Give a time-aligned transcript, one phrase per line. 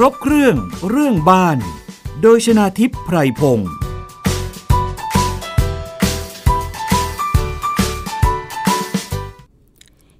[0.00, 0.54] ครบเครื่อง
[0.90, 1.56] เรื่องบ้าน
[2.22, 3.70] โดยชนาทิพย์ไพรพงศ์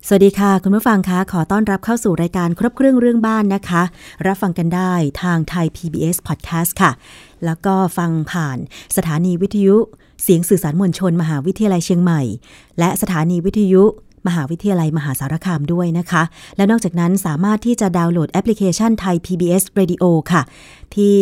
[0.06, 3.82] สวัสดีค่ะ คุณผู้ฟังคะขอต้อนรับเข้าสู่รายการครบเครื่องเรื่องบ้านนะคะ
[4.26, 4.92] รับฟังกันได้
[5.22, 6.92] ทางไทย PBS Podcast ค่ะ
[7.44, 8.58] แล้วก็ฟังผ่าน
[8.96, 9.76] สถานีวิทยุ
[10.22, 12.22] เสียงสื่อสารมวลชน มหาวิทยาลัยเชียงใหม่
[12.78, 13.84] และสถานีวิทยุ
[14.26, 16.22] มหาวิทยาลัยมหาสารคามด้วยนะคะ
[16.56, 20.42] และนอกจากนั้นสามารถที่จะดาวน์โหลดแอปพลิเคชันไทย PBS Radio ค่ะ
[20.96, 21.18] ที่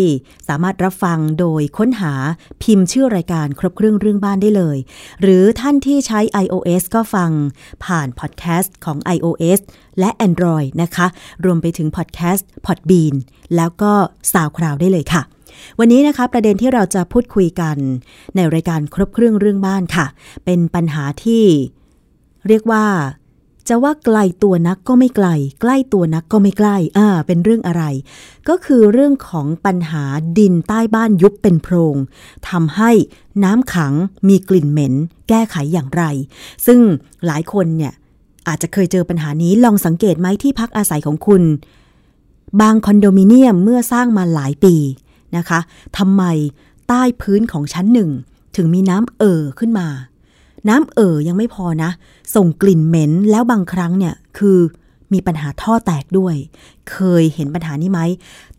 [0.49, 2.13] สามารถรับฟังโดยค้นหา
[2.63, 4.79] พิมพ์ชื่อรายการครบเครื่องเรื่องบ้านได้เลย
[5.23, 7.31] หรือท่านที่ใช้ iOS ก็ฟัง
[7.85, 9.61] ผ่านพอดแคสต์ของ iOS
[9.99, 11.07] และ Android นะคะ
[11.45, 13.15] รวมไปถึงพอดแคสต์ Podbean
[13.57, 13.93] แล้วก็
[14.33, 15.23] SoundCloud ได้เลยค่ะ
[15.79, 17.77] วันนี้นะคะประเด็นที่เราจะพูดคุยกัน
[18.37, 20.07] ในรายการครบเครื่องเรื่องบ้านค่ะ
[20.45, 21.45] เป็นปัญหาที่
[22.49, 22.87] เรียกว่า
[23.69, 25.29] จะว่าไกลตัวนักก็ไม่ไกล
[25.61, 27.85] ใกล้ตัวนักก็ไม่ใกล้อ่าเป็นเรื่องอะไร
[28.49, 30.05] ก็คือเรื่องของปัญหา
[30.39, 31.97] ดินใต้บ้านยุบเป็นโพรง
[32.49, 32.91] ทำให้
[33.45, 33.95] น้ำขัง
[34.29, 34.95] มีกลิ่นเหม็น
[35.29, 36.05] แก้ไขอย่างไร
[36.67, 36.81] ซึ่ง
[37.27, 37.93] หลายคนเนี่ย
[38.49, 41.43] อาจจะเคยเจอปัญหานี้ลองสังเกตไหมที่พักอาศัยของคุณ
[42.61, 44.75] บางคอนโดมิเนียมเมื่อสร้างมาหลายปี
[45.37, 45.61] นะคะ
[45.99, 46.23] ทำไม
[46.89, 48.11] ใต้พื้นของชั้นหนึ่ง
[48.57, 49.89] ถึงมีน้ำเอ่อขึ้นมา
[50.69, 51.91] น้ำเอ่อยังไม่พอนะ
[52.35, 54.59] ส่งกลิ่นเหม็นแล้วบางครั้งเนี่ยคือ
[55.13, 56.35] มีปัญหาท่อแตกด้วย
[56.91, 58.01] เคยเห็นปัญหานี้ไหม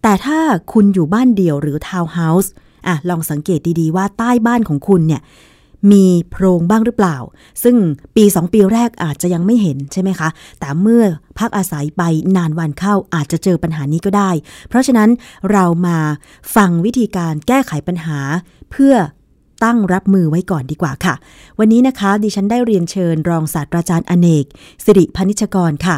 [0.02, 0.40] แต่ถ้า
[0.74, 2.52] คุณอยู่บ้านเดี่ยวหรือทาวน์เฮาส์
[2.88, 5.22] อะลองสังเกตดีๆว่าใต้บ้านของคุณเนี่ย
[5.92, 7.18] มีโพรงบ้างหรือเปล่า
[7.64, 7.76] ซึ่ง
[8.16, 10.30] ปีสองปีแรกอาจจะยังไม่เห็นใช่ไหมคะ
[10.60, 11.04] แต่เมื่อ
[11.40, 12.02] พักอาศัยไป
[12.36, 14.32] นานวันเข้าอาจจะเจอปัญหานี้ก็ได้
[14.68, 15.10] เพราะฉะนั้น
[15.52, 15.98] เรามา
[16.56, 18.20] ฟังวิธีการแก้ไขปัญหา
[18.72, 18.94] เพื่อ
[19.64, 21.16] ตั้งรับมือไว้ก่อนดีกว่าค่ะ
[21.60, 24.46] วันนี้นะคะ ดิฉันได้เรียนเชิญรองศาสตราจารย์อเนก
[24.86, 25.98] สิริพนิชกรค่ะ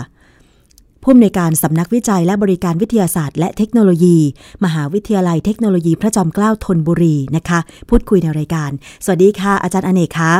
[1.03, 4.17] ผู้อำนวยการสำนักวิจัยและบริการวิทยาศาสตร์และเทคโนโลยี
[4.63, 7.59] มหาวิทยาลัยเทคโนโลยีพระจอมเกล้าธนบุรีนะคะ
[7.89, 8.71] พูดคุยในรายการ
[9.03, 10.33] สวัสดีค่ะ อาจารย์อเนกคะ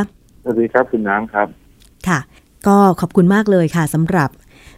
[0.44, 1.48] สวัสดีครับคุณน้ำครับ
[2.08, 2.20] ค่ะ
[2.68, 4.30] ก็ขอบคุณมากเลยค่ะสำหรับ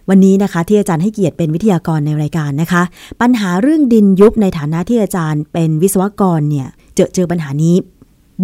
[0.10, 2.84] วันนี้นะคะที่อาจารย์ให้เกียรติเป็นวิทยากรในรายการนะคะ
[3.22, 7.76] ปัญหาเรื่องดินยุบในฐานะที่อาจารย์เป็นวิศวกรเนี่ยเจอเจอปัญหานี้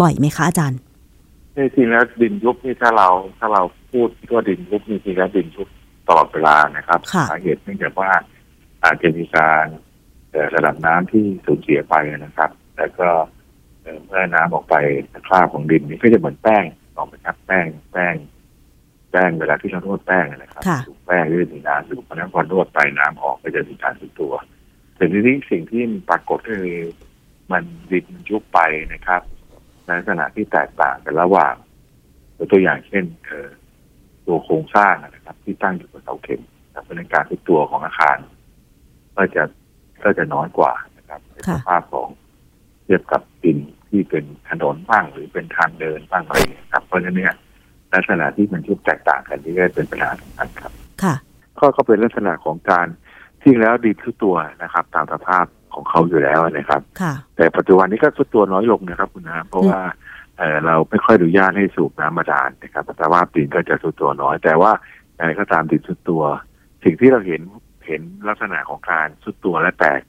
[0.02, 0.80] บ่อยไหมคะอาจารย์
[1.56, 3.10] จริงๆแล้วดินยุบนี่ถ้าเรา
[3.40, 5.68] ถ้าเราพูดว่าดินยุบจริงๆแล้วดินยุบ
[6.08, 8.12] ตลอดเวลานะครับค่ะสาเหตุเนื่องจากว่า
[8.84, 9.66] อาจจะมีการ
[10.32, 13.08] เอ่อระดับน้ำที่สูญเสียไปนะครับ แล้วก็
[13.82, 14.76] เอ่อเมื่อน้ำออกไป
[15.28, 16.64] คราบของดินนี่ก็จะเหมือนแป้ง
[16.96, 18.16] ออกไปครับแป้งแป้ง
[19.12, 24.34] แป้งเวลาที่เรานวดแป้งนะครับค่ะถูกแป้งก็จะมีน้ำอยู่เพราะฉะนั้นพอนวดไปน้ำออกก็จะมีการสุดตัว
[24.96, 26.78] แต่ทีนี้สิ่งที่ปรากฏก็คือ
[27.52, 28.60] มันดินมันยุบไป
[28.94, 29.37] นะครับใน
[29.90, 31.54] ลักษณะที่แตกต่างกันระหว่าง
[32.38, 33.48] ยกตัวอย่างเช่นเอ่อ
[34.26, 38.18] ตัวโครงสร้างนะครับ ที่ตั้งอยู่บนเสาเข็มนะครับเพราะฉะนั้นการทุกตัวของอาคาร
[39.16, 39.44] ก็จะ
[40.04, 42.10] ก็จะน้อยกว่านะครับในสค่ะภาพของ
[42.84, 43.58] เทียบกับดิน
[43.90, 47.34] ที่เป็นถนนบ้างหรือเป็นทางเดินบ้างอะไรอย่างเงี้ยครับ เพราะฉะนั้นเนี่ย
[47.94, 50.72] ลักษณะที่มันยุบแตกต่างกันนี่ก็เป็นปัญหาสำคัญครับ
[51.04, 51.16] ค่ะ
[51.60, 52.88] ก็ก็เป็นลักษณะของการ
[53.44, 59.80] ที่แล้วดินทุกตัวนะครับ ตามสภาพ ของเขาอยู่แล้วนะครับค่ะแต่ปัจจุบันนี้ก็ทุกตัวน้อยลงนะครับคุณน้ำเพราะว่า
[60.38, 64.72] เอ่อเราไม่ค่อยอนุญาตให้สูบน้ำบาดาลนะครับสภาพดินก็จะสุดตัวน้อย แต่ว่า
[65.18, 66.24] อะไรก็ตามดินสุดตัว
[66.84, 67.42] สิ่งที่เราเห็น
[67.88, 70.02] เห็นลักษณะของการสุดตัวและแตก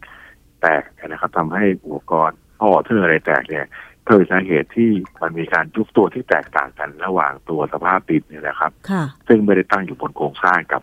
[0.62, 3.66] แตกนะครับทำให้อุปกรณ์ท่อเทืออะไรแตกเนี่ย
[4.06, 4.90] ก็เป็นสาเหตุที่
[5.20, 10.82] มันมีการยุบตัวที่แตกต่างกันระหว่างตัวสภาพดินเนี่ยนะครับค่ะซึ่งไม่ได้ตั้งอยู่บนโครงสร้างกับ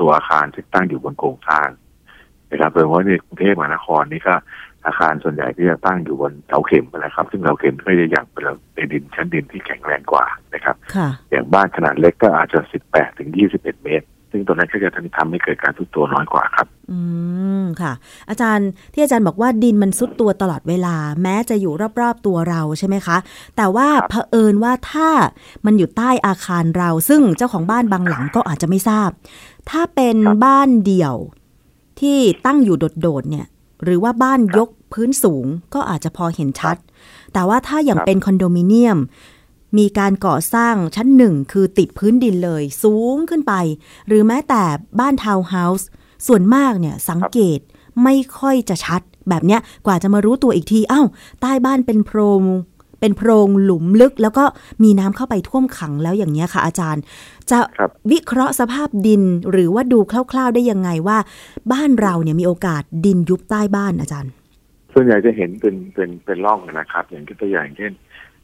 [0.00, 1.68] ตัวอาคารที่ตั้งอยู่บนโครงสร้าง
[2.50, 4.34] นะครับโดยเฉพาะในกรุงเทพมหานครนี่ก็
[4.86, 8.42] อาคารส่วนใหญ่ที่จะตั้งอยู่บนเสาเข็มนะครับ ซึ่งเสาเข็มก็จะอย่างเป็น
[8.74, 12.60] ในดินชั้นดินที่แข็งแรงกว่านะครับค่ะอย่างบ้านขนาดเล็กก็อาจจะ
[12.90, 17.00] 18 ถึง 21 เมตร ซึ่งตัวนั้นก็จะทำให้เกิดการทุกตัวน้อยกว่าครับ อื
[17.62, 17.92] มค่ะ
[18.28, 23.16] อาจารย์ที่อาจารย์บอกว่าดินมันซุดตัวตลอดเวลา แม้จะอยู่รอบๆตัวเราใช่ไหมคะ
[23.56, 25.08] แต่ว่าครับเผอิญว่าถ้า
[25.66, 29.10] มันอยู่ใต้อาคารเรา ซึ่งเจ้าของบ้านบางหลังก็อาจจะไม่ทราบ
[29.70, 31.16] ถ้าเป็นบ้านเดี่ยว
[32.00, 33.46] ที่ตั้งอยู่โดดๆเนี่ย
[33.84, 36.76] หรือว่าบ้านยกพื้นสูงก็อาจจะพอเห็นชัด
[37.32, 38.98] แต่ว่าถ้าอย่างเป็นคอนโดมิเนียม
[39.78, 43.54] มีการก่อสร้างชั้นหนึ่งคือติดพื้นดินเลย สูงขึ้นไป
[44.08, 44.62] หรือแม้แต่
[45.00, 45.88] บ้านทาวน์เฮาส์
[46.26, 47.58] ส่วนมากเนี่ยสังเกต
[48.02, 51.06] ไม่ค่อยจะชัด แบบเนี้ยกว่าจะมารู้ตัวอีกทีอ้าว
[51.40, 52.42] ใต้บ้านเป็นโพรง
[53.04, 54.44] เป็นโพรงหลุมลึก แล้วก็
[54.82, 57.02] มีน้ำเข้าไปท่วมขังแล้วอย่างเนี้ยค่ะ อาจารย์
[57.50, 61.18] จะครับวิเคราะห์สภาพดินหรือว่าดูคร่าว ๆได้ยังไงว่า
[61.72, 64.32] บ้านเราเนี่ยมีโอกาสดินยุบใต้บ้านอาจารย์
[64.92, 67.92] ส่วนใหญ่จะเห็นเป็นเป็นเป็นร่องนะครับ อย่างตัวอย่างเช่น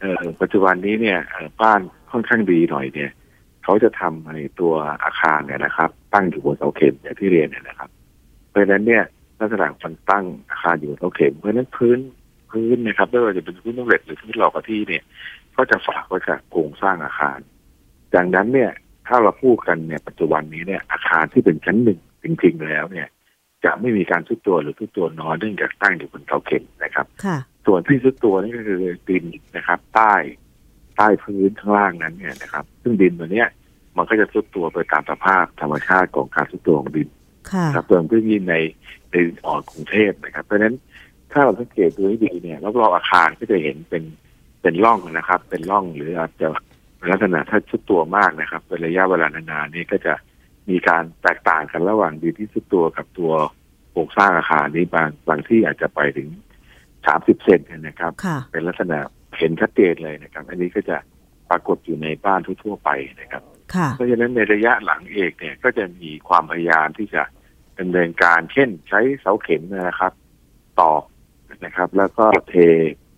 [0.01, 1.81] เอ่อปัจจุบันนี้เนี่ยเอ่อบ้าน
[2.11, 3.11] ค่อนข้างดีหน่อยเนี่ย
[3.65, 4.75] เขาจะทำในตัว
[5.05, 7.91] อาคารเนี่ยนะครับ ตั้งอยู่บนเสาเข็มอย่างที่เรียนเนี่ยนะครับ
[8.49, 9.05] เพราะฉะนั้นเนี่ย
[9.41, 11.99] ลักษณะมันตั้งอาคารอยู่เสาเข็มเพราะฉะนั้นพื้น
[12.53, 15.05] พื้นนะครับไม่ว่าจะเป็นพื้นต้องเหล็กหรือพื้นหลอกกะที่เนี่ย
[15.57, 17.39] ก็จะฝากไว้กับโครงสร้างอาคาร
[18.15, 18.71] ดังนั้นเนี่ย
[19.07, 23.09] ถ้าเราพูดกันเนี่ยปัจจุบันนี้เนี่ยอาคารที่เป็นชั้นหนึ่งจริงๆแล้วเนี่ย
[23.65, 29.25] จะไม่มีการทุดตัวหรือทุดตัวน้อยเนื่องจากตั้งอยู่บนเสาเข็มนะครับค่ะส่วนที่ซุดตัวนี่ก็คือดิน
[29.57, 30.15] นะครับ ใต้
[30.97, 33.49] ใต้พื้นข้างล่างนั้นเนี่ยนะครับ ซึ่งดินตัวเนี้ย
[33.97, 37.09] มันก็จะซุดตัวไปตามสภาพธรรมชาติของการซุดตัวของดิน
[37.51, 38.55] ค่ะครับเติมพื้นที่ใน
[39.11, 39.17] ใน
[39.47, 40.75] ออกกรุงเทพนะครับ เพราะฉะนั้น
[41.33, 44.05] ถ้าเราสังเกตดูให้ดีเนี่ยรอบๆอาคารก็จะเห็นเป็น
[44.63, 46.49] เป็นร่องนะครับ เป็นร่องหรืออาจจะ
[47.11, 50.15] ลักษณะถ้าชุดตัวมากนะครับเป็นระยะเวลานานๆนี่ก็จะ
[50.71, 53.33] มีการแตกต่างกันระหว่างดินที่ชุดตัวกับตัว
[53.91, 56.29] โครงสร้างอาคารนี้บางบางที่อาจจะไปถึง
[57.07, 58.99] สามสิบเซนเนี่ยนะครับค่ะเป็นลักษณะ
[59.39, 60.97] เห็นชัดเจนเลยนะครับ อันนี้ก็จะ
[61.51, 62.91] ปรากฏอยู่ในบ้านทั่วๆไป
[63.21, 63.43] นะครับ
[63.75, 67.23] ค่ะเพราะฉะนั้นในระยะหลังเองเนี่ยก็จะมีความพยายามที่จะ
[67.79, 70.13] ดำเนินการเช่นใช้เสาเข็มนะครับ
[70.81, 71.03] ตอก
[71.65, 72.55] นะครับ แล้วก็เท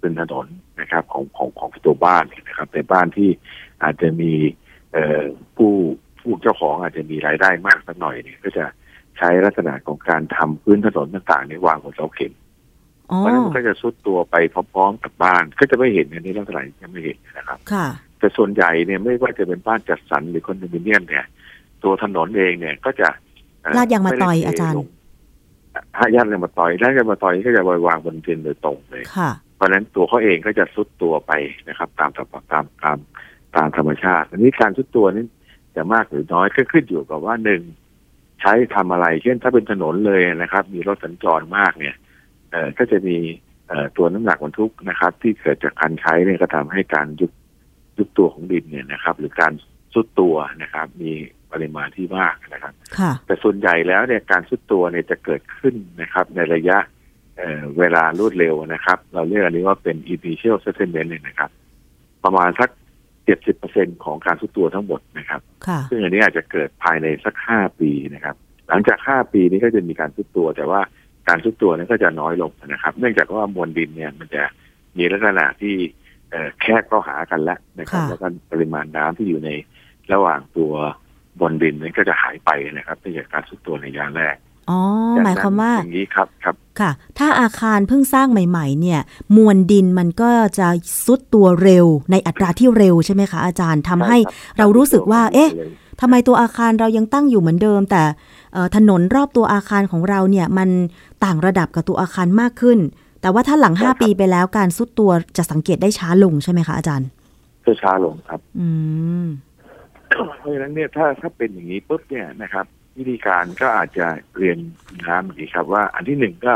[0.01, 0.47] เป็นถนน
[0.81, 3.31] นะครับของของของตัวบ้านเนี่ยนะครับในบ้านที่
[3.83, 4.33] อาจจะมี
[4.93, 5.23] เอ่อ
[5.57, 5.73] ผู้
[6.21, 8.65] ผู้เจ้าของอาจจะมีรายได้มากสักหน่อยเนี่ยก็จะ
[9.19, 12.33] ใช้ลักษณะของการทำพื้นถนนต่างๆในวางบนเสาเข็ม
[13.11, 17.87] อ๋อเพราะฉะนั้นมันก็จะซุดตัวไปพร้อมๆกับบ้าน ก็จะไม่เห็นอันนี้ลักษณะจะไม่เห็นนะครับค่ะ
[18.19, 21.25] แต่ส่วนใหญ่เนี่ยไม่ว่าจะเป็นบ้านจัดสรรหรือคอนโดมิเนียมเนี่ย
[21.83, 23.09] ตัวถนนเองเนี่ยก็จะ
[23.75, 24.77] เลาดยางมะตอยไได้เทอาจารย์
[25.95, 31.33] ลงอะยางมะตอยลาดยางมะตอยก็จะวางบนดินโดยตรงเลยค่ะเพราะฉะนั้นตัวเขาเองก็จะซุดตัวไป
[31.69, 32.99] นะครับ ตามตามตามตาม
[33.57, 35.25] ตามธรรมชาติ อันนี้การซุดตัวนี้
[35.77, 37.63] จะมากหรือน้อยก็ขึ้นอยู่กับว่าหนึ่ง
[38.41, 41.95] ใช้ทำอะไร เช่นถ้าเป็นถนนเลยนะครับ มีรถสัญจรมากเนี่ย
[42.51, 43.17] เอ่อก็จะมี
[43.69, 47.33] เอ่อตัวน้ำหนักบรรทุกนะครับ ที่เกิดจากการใช้เนี่ยก็ทำให้การยุบ
[47.99, 49.53] ยุบตัวของดินเนี่ยนะครับ หรือการ
[49.95, 51.13] ซุดตัวนะครับ มี
[51.53, 56.79] ปริมาณที่มากนะครับค่ะแต่ส่วนใหญ่แล้วเนี่ยการซุดตัวเนี่ยจะเกิดขึ้นนะครับ ในระยะ
[57.37, 61.51] เอ่อเวลารวดเร็วนะครับ เราเรียกอันนี้ว่าเป็น initial settlement เนี่ยนะครับ
[62.25, 62.71] ประมาณสัก
[63.37, 68.37] 70%ของการซุดตัวทั้งหมดนะครับค่ะซึ่งอันนี้อาจจะเกิดภายในสักห้าปีนะครับ
[68.69, 70.81] หลังจากห้าปีนี้ก็จะมีการซุดตัว แต่ว่า
[71.29, 74.43] การซุดตัวนั้นก็จะน้อยลงนะครับ เนื่องจากว่ามวลดินเนี่ยมันจะ
[74.99, 75.77] มีลักษณะที่
[76.31, 79.51] เอ่อแคบเข้าหากันแล้วนะครับค่ะแล้วก็ปริมาณน้ำที่อยู่ใน
[80.13, 80.73] ระหว่างตัว
[81.41, 84.37] บนดินนั้นก็จะหายไปนะครับเนื่องจากการซุดตัวในยามแรก
[84.71, 84.81] อ๋อ
[85.25, 89.01] หมายความว่าอย่างนี้ครับครับ ค่ะ ถ้าอาคารเพิ่งสร้างใหม่ ๆ เนี่ย
[89.37, 90.69] มวลดินมันก็จะ
[91.05, 95.51] ซุดตัวเร็วในอัตราที่เร็วใช่ไหมคะอาจารย์ทำให้ช่คบเรารู้สึกว่า เอ๊ะ
[96.01, 98.03] ทำไมตัวอาคารเรายังตั้งอยู่เหมือนเดิม แต่
[98.53, 100.69] เอ่อถนนรอบตัวอาคารของเราเนี่ย มัน
[101.25, 102.79] ต่างระดับกับตัวอาคารมากขึ้น
[103.21, 107.09] แต่ว่าถ้าหลัง5ปีไปแล้วการซุดตัวจะสังเกตได้ช้าลงใช่ไหมคะอาจารย์
[107.67, 108.69] จะช้าลงครับ อื
[109.25, 109.27] ม
[110.39, 112.67] เพราะฉะนั้นเนี่ยถ้าถ้าเป็นอย่างนี้ปุ๊บเนี่ยนะครับ
[112.99, 114.07] วิธีการก็อาจจะ
[114.37, 114.59] เรียน
[115.09, 116.55] น้ำอย่างนี้ครับ ว่าอันที่หนึ่งก็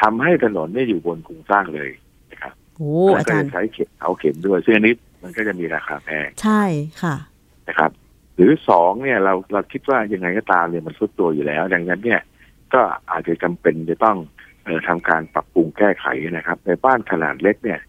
[0.00, 1.90] ทำให้ถนนเนี่ยอยู่บนโครงสร้างเลย
[2.30, 6.62] นะครับโอ้แล้วอาก็จารจะย์ใช้เข็มเอาเข็มด้วยซึ่งอันนี้มันก็จะมีราคาแพงใช่
[7.02, 7.16] ค่ะ
[7.68, 7.90] นะครับ
[8.34, 12.20] หรือสองเนี่ยเราเราคิดว่ายังไงก็ตามเนี่ยมันสุดตัวอยู่แล้ว ดังนั้นเนี่ย
[12.74, 14.18] ก็อาจจะจำเป็นจะต้อง
[14.64, 16.06] เอ่อทำการปรับปรุงแก้ไข
[16.36, 17.80] นะครับ ในบ้านขนาดเล็กเนี่ย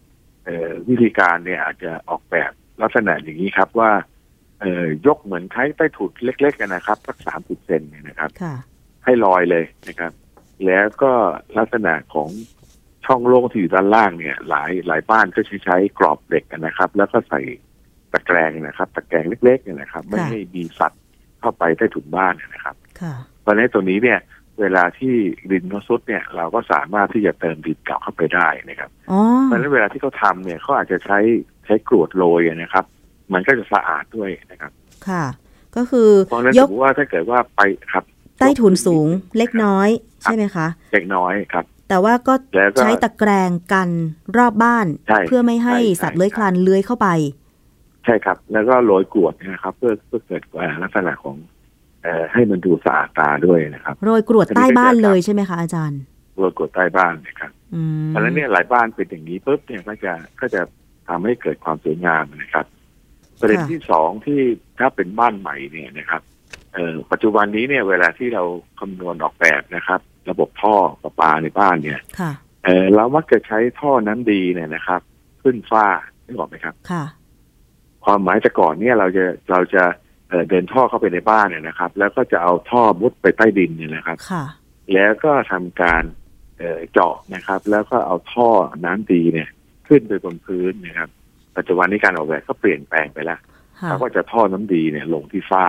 [0.44, 2.52] เอ่อวิธีการเนี่ยอาจจะออกแบบ
[2.82, 3.90] ลักษณะอย่างนี้ครับว่า
[4.60, 8.54] เอ่อยกเหมือนใช้ใต้ถุนเล็กๆนะครับสักสามสิบเซนเนี่ยนะครับ ค่ะ
[9.04, 10.12] ให้ลอยเลยนะครับ
[10.66, 11.12] แล้วก็
[11.58, 12.30] ลักษณะของ
[13.06, 17.40] ช่องโล่งที่อยู่ด้านล่างเนี่ย หลายหลายบ้านก็ใช้ใช้กรอบเหล็กนะครับ แล้วก็ใส่
[18.12, 21.02] ตะแกรงนะครับ ตะแกรงเล็กๆเนี่ยนะครับ ไม่ให้มีสัตว์
[21.40, 24.18] เข้าไปใต้ถุนบ้านนะครับค่ะเพราะฉะนั้นตัวนี้เนี่ย
[24.60, 25.14] เวลาที่
[25.50, 31.18] ดินเขาซุดเนี่ย เราก็สามารถที่จะเติมดินเก่าเข้าไปได้นะครับอ๋อเพราะฉะนั้นเวลาที่เขาทำเนี่ยเขาอาจจะใช้
[31.66, 32.84] ใช้กรวดโรยนะครับ
[33.34, 34.72] มันก็จะสะอาดด้วยนะครับ
[35.08, 35.24] ค่ะ
[35.76, 37.60] ก็คือเพราะฉะนั้นยสกมมติว่าถ้าเกิดว่าไป
[37.92, 38.04] ครับ
[38.38, 39.08] ใต้ถุนสูง
[39.38, 39.88] เล็กน้อย
[40.22, 43.88] ใช่ไหมคะ เล็กน้อยครับ แต่ว่าก็แล้วก็ใช้ตะแกรงกัน
[44.38, 47.08] รอบบ้านใช่เพื่อไม่ให้ใช่สัตว์เลื้อยใช่คลานเลื้อยเข้าไป
[48.04, 51.36] ใช่ครับ แล้วก็โรยกรวดนะครับ เพื่อเพื่อเกิดอ่าลักษณะของ
[52.02, 56.00] เอ่อให้มันดูสะอาดตาด้วยนะครับ โรยกรวดอันนี้ใต้บ้านก็จะเลยใช่ไหมคะอาจารย์
[56.36, 60.60] โรยกรวดใต้บ้านนะครับอืมเพราะฉะนั้นเนี่ยหลายบ้านเป็นอย่างนี้ปุ๊บเนี่ยก็จะก็จะ
[61.08, 62.66] ทำให้เกิดความสวยงามนะครับ
[63.40, 64.40] ประเด็นที่สองที่
[64.78, 66.22] ถ้าเป็นบ้านใหม่เนี่ยนะครับ
[66.74, 68.44] เอ่อปัจจุบันนี้เนี่ยเวลาที่เรา
[68.80, 72.32] คำนวณออกแบบนะครับ ระบบท่อประปาในบ้านเนี่ยค่ะ
[72.64, 75.00] เออเรามักจะใช้ท่อน้ำดีเนี่ยนะครับ
[75.42, 75.86] ขึ้นฝ้า
[76.26, 77.04] นึกออกไหมครับค่ะ
[78.04, 79.84] ความหมายแต่ก่อนเนี่ยเราจะเราจะ
[80.28, 84.44] เอ่อเดินท่อเข้าไปในบ้านเนี่ยนะครับ แล้วก็จะเอาท่อมุดไปใต้ดินเนี่ยนะครับค่ะ
[84.94, 86.02] แล้วก็ทำการ
[86.58, 88.48] เอ่อเจาะนะครับ แล้วก็เอาท่อ
[88.84, 89.48] น้ำดีเนี่ย
[89.88, 91.10] ขึ้นไปบนพื้นนะครับ
[91.56, 93.40] ปัจจุบันนี้การออกแบบก็เปลี่ยนแปลงไปแล้ว
[93.80, 95.66] ค่ะเขาก็จะท่อน้ำดีเนี่ยลงที่ฝ้า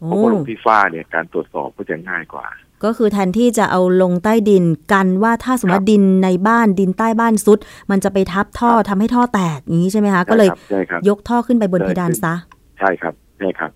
[0.00, 2.46] โอ้เพราะพอลงที่ฝ้าเนี่ยการตรวจสอบก็จะง่ายกว่า
[2.84, 7.58] ก็คือแทนที่จะเอาลงใต้ดินกันว่าถ้าสมมติว่าดินในบ้านดินใต้บ้านซุด
[7.90, 12.34] มันจะไปทับท่อทำให้ท่อแตกอย่างนี้ใช่ไหมคะ ก็เลยใช่ครับยกท่อขึ้นไปบนเพดานซะ
[12.78, 13.70] ใช่ครับใช่ครับ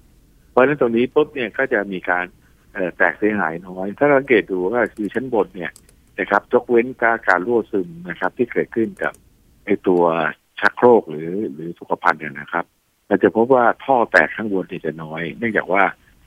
[0.51, 2.25] เพราะฉะนั้นตรงนี้ปุ๊บเนี่ยก็จะมีการ
[2.75, 5.73] เอ่อแตกเสียหายน้อย ถ้าเราสังเกตดูว่าคือชั้นบนเนี่ย
[6.19, 9.13] นะครับยกเว้นการการรั่วซึมนะครับ ที่เกิดขึ้นกับ
[9.65, 10.03] ไอตัว
[10.61, 12.65] ชักโครกหรือหรือสุขภัณฑ์เนี่ยนะครับ
[13.07, 15.83] เราจะพบว่าท่อแตกข้างบนเนี่ยจะน้อย เนื่องจากว่า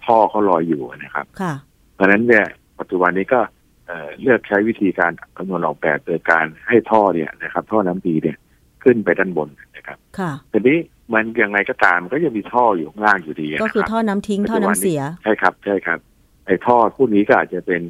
[0.05, 1.53] ท่อเขาลอยอยู่นะครับค่ะ
[1.95, 2.45] เพราะฉะนั้นเนี่ย
[2.79, 3.41] ปัจจุบันนี้ก็
[3.87, 8.37] เอ่อเลือกใช้วิธีการคำนวณออกแบบโดยการให้ท่อเนี่ยนะครับ ท่อน้ำดีเนี่ย
[8.83, 10.77] ขึ้นไปด้านบนนะครับ ค่ะทีนี้
[11.13, 15.99] มันยังไงก็ตามมันก็ยังมีท่ออยู่ข้างล่างอยู่ดีนะก็คือรับท่อน้ำทิ้งท่อน้ำเสียใช่ครับใช่ครับ
[16.45, 17.81] ไอ้ท่อพวกนี้ก็อาจจะเป็น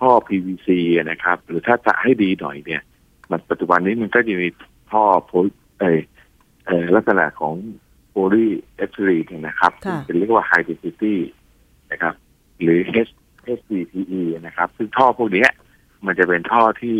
[0.00, 0.68] ท่อ PVC
[0.98, 2.82] นะครับ หรือถ้าจะให้ดีหน่อยเนี่ย
[3.30, 4.48] มันปัจจุบันนี้มันก็จะมี
[4.90, 5.36] ท่อโพล
[5.80, 6.00] เออ
[6.66, 7.54] เอ่อลักษณะของ
[8.10, 11.14] โพลีเอทิลีนยนะครับค่ะเป็นเรียกว่า high density
[11.92, 12.14] นะครับ
[12.62, 13.10] หรือ H
[13.58, 15.50] HDPE นะครับ ซึ่งท่อพวกเนี้ย
[16.06, 16.98] มันจะเป็นท่อที่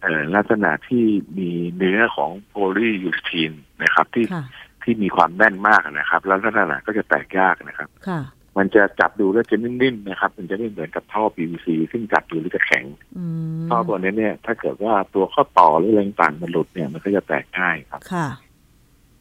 [0.00, 1.04] เอ่อลักษณะที่
[1.38, 3.52] มีเนื้อของโพลียูสทีน
[3.82, 4.44] นะครับ ที่ค่ะ
[4.82, 8.20] ที่มีความแน่นมากนะครับ แล้วลักษณะก็จะแตกยากนะครับค่ะ
[8.58, 12.84] มันจะจับดูแล้วจะนิ่มๆนะครับ มันจะไม่เหมือนกับท่อ PVC ซึ่งจับดูแล้วจะแข็ง
[13.18, 13.24] อื
[13.62, 18.28] มท่อตัวนี้เนี่ย ถ้าเกิดว่าตัวข้อต่อหรืออะไรต่างๆมันหลุดเนี่ย มันก็จะแตกง่ายครับค่ะ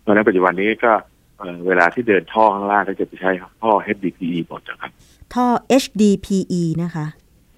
[0.01, 0.91] เพราะฉะนั้นปัจจุบันนี้ก็
[1.38, 4.91] เอ่อเวลาที่เดินท่อข้างล่างก็จะไปใช้ท่อ HDPE หมดนะครับ
[5.35, 5.47] ท่อ
[5.83, 7.05] HDPE นะคะ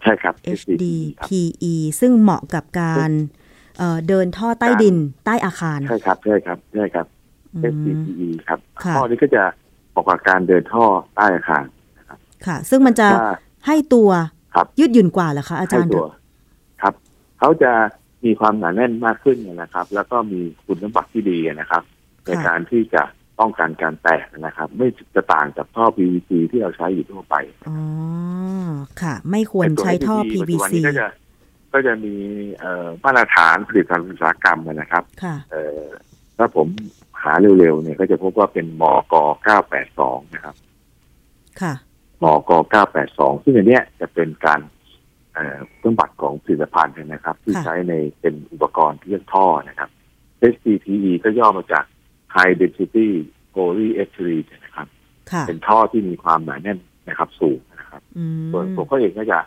[0.03, 3.11] ใช่ครับครับ HDPE ซึ่งเหมาะกับการ
[3.77, 7.05] เอ่อเดินท่อใต้ดินใต้อาคาร ใช่ครับ ใช่ครับ ใช่ครับ
[7.55, 9.43] อืม HDPE ครับค่ะท่อนี้ก็จะ
[9.93, 10.85] เหมาะกับการเดินท่อ
[11.15, 11.65] ใต้อาคาร
[12.45, 13.31] ค่ะ ซึ่งมันจะถ้า
[13.67, 14.09] ให้ตัว
[14.55, 16.07] ครับยืดหยุ่นกว่าเหรอคะอาจารย์ให้ตัว
[16.81, 16.93] ครับ
[17.39, 17.71] เขาจะ
[18.25, 21.83] มีความหนาแน่นมากขึ้นนะครับ แล้วก็มีคุณสมบัติที่ดีนะครับ
[22.25, 23.03] ในการที่จะ
[23.39, 27.35] ป้องกันการแตกนะครับ ไม่จะต่างจากท่อ PVC ที่เราใช้อยู่ทั่วไป
[27.67, 27.77] อ๋อ
[29.01, 31.07] ค่ะ ไม่ควรใช้ท่อแต่ตัว HDPE ปัจจุบัน PVC นี้ก็จะ
[31.73, 32.15] ก็จะมี
[32.59, 35.83] เอ่อมาตรฐานผลิตภัณฑ์อุตสาหกรรมนะครับค่ะเอ่อ
[36.37, 36.67] ถ้าผม
[37.23, 39.15] หาเร็วๆเนี่ยก็จะพบว่าเป็นมก
[39.73, 40.55] 982 นะครับ
[41.61, 41.73] ค่ะ
[42.23, 42.51] มก
[42.97, 44.59] 982 ซึ่งอันเนี้ยจะเป็นการ
[45.33, 49.89] เอ่อเครื่องบัตรของผลิตภัณฑ์นะครับ ที่ค่ะใช้ในเป็นอุปกรณ์ที่เรียกท่อนะครับ
[50.53, 51.85] HDPE ก็ย่อมาจาก
[52.35, 53.07] High Density
[53.55, 54.87] Polyethylene นะครับ
[55.31, 59.39] ค่ะเป็นท่อที่มีความหนาแน่นนะครับ สูงนะครับอืมส่วนตัวเขาเองก็จะ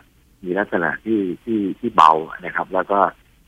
[0.43, 2.11] มีลักษณะที่ที่ที่เบา
[2.45, 2.99] นะครับ แล้วก็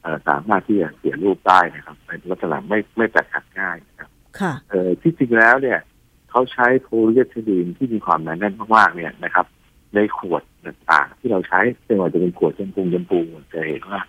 [0.01, 4.09] เอ่อสามารถที่จะเสียรูปได้นะครับเป็นลักษณะไม่ไม่แตกหักง่ายนะครับ
[4.39, 5.79] ค่ะเอ่อที่จริงแล้วเนี่ย
[6.29, 9.45] เขาใช้โพลีเอทิลีนที่มีความหนาแน่นมากๆเนี่ยนะครับ
[9.95, 13.19] ในขวดต่างๆที่เราใช้ไม่ว่าจะเป็นขวดชมพูชมพู
[13.53, 14.01] จะเห็นว่า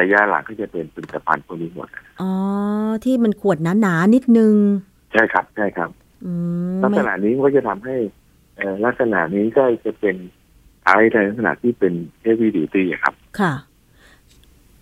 [0.00, 1.88] ระยะหลังก็จะเป็นผลิตภัณฑ์พวกนี้หมด
[2.20, 2.30] อ๋อ
[3.04, 4.54] ที่มันขวดหนาๆนิดนึง
[5.12, 5.90] ใช่ครับใช่ครับ
[6.24, 6.32] อื
[6.76, 7.96] มลักษไม่ณะนี้ก็จะทำให้
[8.56, 10.16] เอ่อลักษณะนี้ก็จะเป็น
[10.84, 11.92] ไอในลักษณะที่เป็น
[12.24, 13.52] heavy duty อะครับ ค่ะ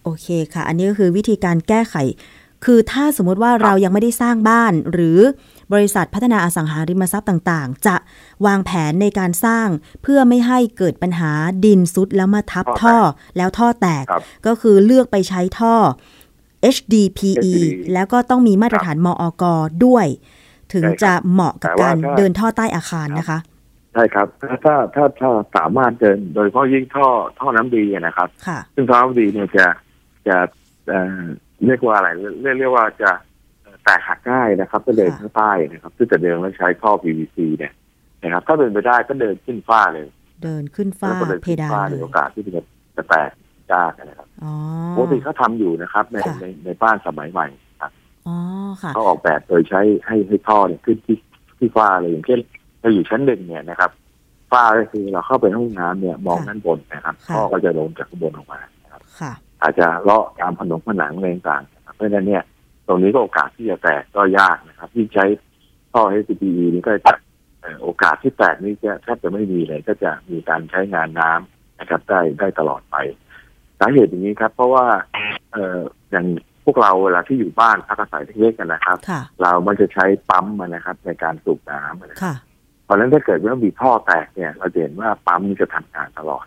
[0.02, 1.96] โอเคค่ะ อันนี้ก็คือวิธีการแก้ไข
[2.64, 5.18] คือถ้าสมมติว่าเรายังไม่ได้สร้างบ้าน หรือ
[5.72, 7.96] บริษัทพัฒนาอสังหาริมทรัพย์ต่างๆ จะ
[8.46, 9.68] วางแผนในการสร้าง
[10.02, 11.32] เพื่อไม่ให้เกิดปัญหา
[11.64, 15.74] ดินซุดแล้วมาทับท่ท่ออแตแล้วท่อแตกครับก็คือเลือกไปใช้ท่อ
[16.74, 17.54] HDPE HDPE
[17.92, 19.44] แล้วก็ต้องมีมาตรฐานมอก
[19.84, 20.06] ด้วย
[20.72, 23.38] ถึงใช่ครับจะเหมาะกับแต่ว่าการถ้าเดินท่อใต้อาคารนะคะ
[23.92, 29.66] ใช่ครับถ้าถ้าถ้าถ้าสามารถเดินโดยเฉพาะยิ่งท่อท่อน้ำดีอะนะครับค่ะซึ่งท่อน้ำดีเนี่ยจะ
[30.28, 30.36] จะ
[31.64, 32.08] เอ่อเรียกว่าอะไร
[32.42, 33.10] เรียกเรียกว่าจะ
[33.84, 37.72] แตกหักง่ายนะครับ ก็เดินค่ะข้างใต้นะครับซึ่งแต่เดิมแล้วใช้ท่อ PVC เนี่ย
[38.22, 40.06] นะครับ ถ้าเป็นไปได้ก็เดินขึ้นฝ้าเลย
[40.44, 42.62] เดินขึ้นฟ้าแล้วก็เดินเพขึ้นดานฝ้าเลในยโอกาสที่จะ
[42.96, 43.30] จะแตก
[43.72, 44.52] ยากนะครับอ๋อ
[44.96, 47.46] ปกติเขาทำอยู่นะครับ ในค่ะในในบ้านสมัยใหม่
[47.80, 47.92] ครับ
[48.28, 48.36] อ๋อ
[48.82, 51.16] ค่ะเขาออกแบบโดยใช้ให้ให้ท่อเนี่ยขึ้นที่
[51.58, 52.40] ที่ฝ้าเลยอย่างเช่น
[52.80, 53.90] เราอยู่ชั้นหนึ่งเนี่ยนะครับ
[54.52, 59.32] ฝ้าก็คือเราเข้าไปห้องน้ำเนี่ยมองค่ะด้านบนนะครับค่ะท่อก็จะลงจากข้างบนออกมานะครับค่ะ
[59.64, 62.42] อาจจะเลาะตามผนังผนังอะไรต่างๆนะครับเพราะฉะนั้นเนี่ย
[62.86, 65.24] ตรงนี้ก็โอกาสที่จะแตกก็ยากนะครับยิ่งใช้
[65.92, 67.14] ท่อ HDPE นี่ก็จะ
[67.60, 72.96] เอ่อโอกาสที่แตกนี่จะแทบจะไม่มีเลย ก็จะมีการใช้งานน้ำนะครับ ได้ได้ตลอดไป
[73.80, 74.86] สาเหตุอย่างนี้ครับ เพราะว่า
[75.52, 75.80] เอ่อ
[76.10, 76.26] อย่าง
[76.64, 82.34] พวกเราเวลาที่อยู่บ้านพักอาศัยเล็กๆกันนะครับค่ะเรามันจะใช้ปั๊มมานะครับ ในการสูบน้ำนะครับค่ะ
[82.84, 86.46] เพราะฉะนั้นถ้าเกิดว่ามีท่อแตกเนี่ย เราจะเห็นว่าปั๊มนี่จะทำงานตลอด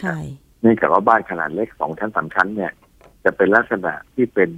[0.00, 0.16] ใช่
[0.62, 2.72] เนื่องจากว่าบ้านขนาดเล็กสองชั้นสามชั้นเนี่ย
[3.24, 4.50] จะเป็นลักษณะที่เป็น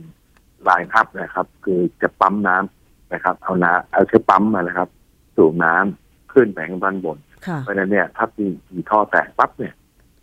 [0.68, 4.88] ลายอัพนะครับ คือจะปั๊มน้ำนะครับ เอาน้ำเอาใช้ปั๊มมานะครับ
[5.36, 9.74] สูบน้ำขึ้นไปข้างบนบนค่ะเพราะฉะนั้นเนี่ยถ้ามีมีท่อแตกปั๊บเนี่ย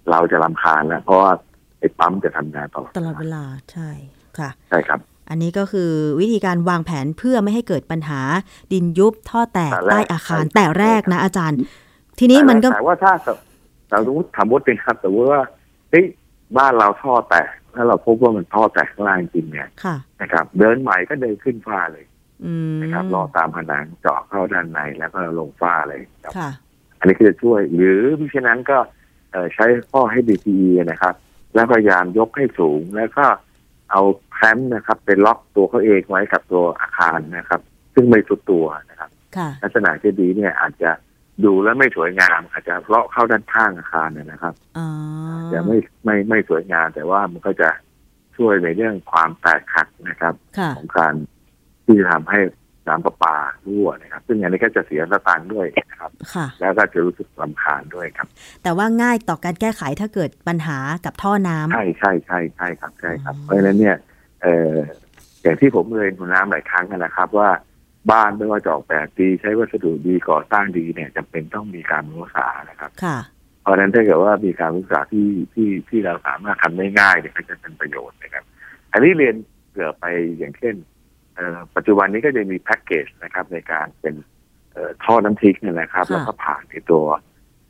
[0.09, 1.31] เราจะลำคาญแล้วเพราะว่า
[1.79, 3.89] ไอ้ปั๊มจะทำงานตลอดตลอดเวลาใช่
[4.37, 8.21] ค่ะ ใช่ครับ อันนี้ก็คือวิธีการวางแผนเพื่อไม่ให้เกิดปัญหา
[8.73, 11.59] ดินยุบท่อแตกแต่แรกใต้อาคารใช่แต่แรกนะอาจารย์
[12.19, 13.13] ทีนี้มันก็แต่ว่าถ้า
[13.89, 15.41] เราสมมติถามว่าเป็นครับแต่ว่า
[15.91, 16.05] เฮ้ย
[16.57, 22.05] บ้านเราท่อแตกแล้วเราพบว่ามันท่อแตกข้างล่างจริงเนี่ยค่ะนะครับ เดินใหม่ก็เดินขึ้นฝ้าเลย
[22.45, 26.49] อืมนะครับรอตามผนังเจาะเข้าด้านในแล้วก็ลงฝ้าเลยครับค่ะ
[26.99, 28.77] อันนี้ก็จะช่วย หรือมิฉะนั้นก็
[29.31, 31.15] เอ่อใช้ท่อให้ DPE นะครับ
[31.53, 33.25] แล้วพยายามยกให้สูงแล้วก็
[33.91, 34.01] เอา
[34.33, 37.61] แคมป์นะครับเป็นล็อกตัวเขาเองไว้กับตัวอาคารนะครับ
[37.93, 40.91] ซึ่งไม่สุดตัวนะครับค่ะลักษณะที่ดีเนี่ยอาจจะ
[41.45, 44.87] ดูแล้วไม่สวยงาม อาจจะเลาะเข้าด้านข้างอาคารเนี่ยนะครับอ๋อ
[45.53, 47.69] จะไม่ไม่ไม่สวยงาม แต่ว่ามันก็จะ
[48.37, 51.13] ช่วยในเรื่องความแตกหักนะครับค่ะของการ
[51.85, 52.39] ที่จะทำให้
[52.87, 58.27] น้ำประปารั่วนะครับ ซึ่งอันนี้ก็จะเสียสตางค์ด้วยนะครับค่ะแล้วก็จะรู้สึกลำคาญด้วยครับ
[58.63, 63.97] แต่ว่าง่ายต่อการแก้ไขถ้าเกิดปัญหากับท่อน้ำใช่ใช่ใช่ใช่ครับใช่ครับอืมเพราะฉะนั้นเนี่ย
[64.43, 64.75] เออ
[65.41, 67.49] อย่างที่ผมเรียนคุณน้ำหลายครั้งนะครับว่า
[68.09, 73.17] บ้านไม่ว่าจะออกแบบดีใช้วัสดุดีก่อสร้างดีเนี่ยจำเป็นต้องมีการรักษานะครับค่ะ
[73.61, 78.43] เพราะฉะนั้นถ้าเกิดว่ามีการรักษาที่ที่ที่เราสามารถทำได้ง่ายเนี่ยก็จะเป็นประโยชน์นะครับ
[78.93, 79.35] อันนี้เรียน
[79.71, 80.05] เกือไป
[80.37, 80.75] อย่างเช่น
[81.35, 84.15] เอ่อปัจจุบันนี้ก็จะมีแพ็กเกจนะครับ ในการเป็น
[84.73, 87.03] เอ่อท่อน้ำทิ้งเนี่ยนะครับค่ะแล้วก็ผ่านในตัว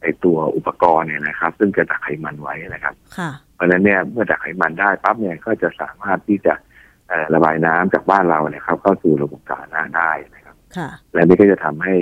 [0.01, 6.69] ไอตัวอุปกรณ์เนี่ยนะครับ ซึ่งจะดักไขมันไว้นะครับค่ะเพราะฉะนั้นเนี่ยเมื่อดักไขมันได้ปั๊บเนี่ยก็จะสามารถที่จะเอ่อ
[7.35, 11.95] ระบายน้ำจากบ้านเราเนี่ยครับเข้าสู่ระบบสาธารณะได้นะครับค่ะและนี่ก็จะทำให้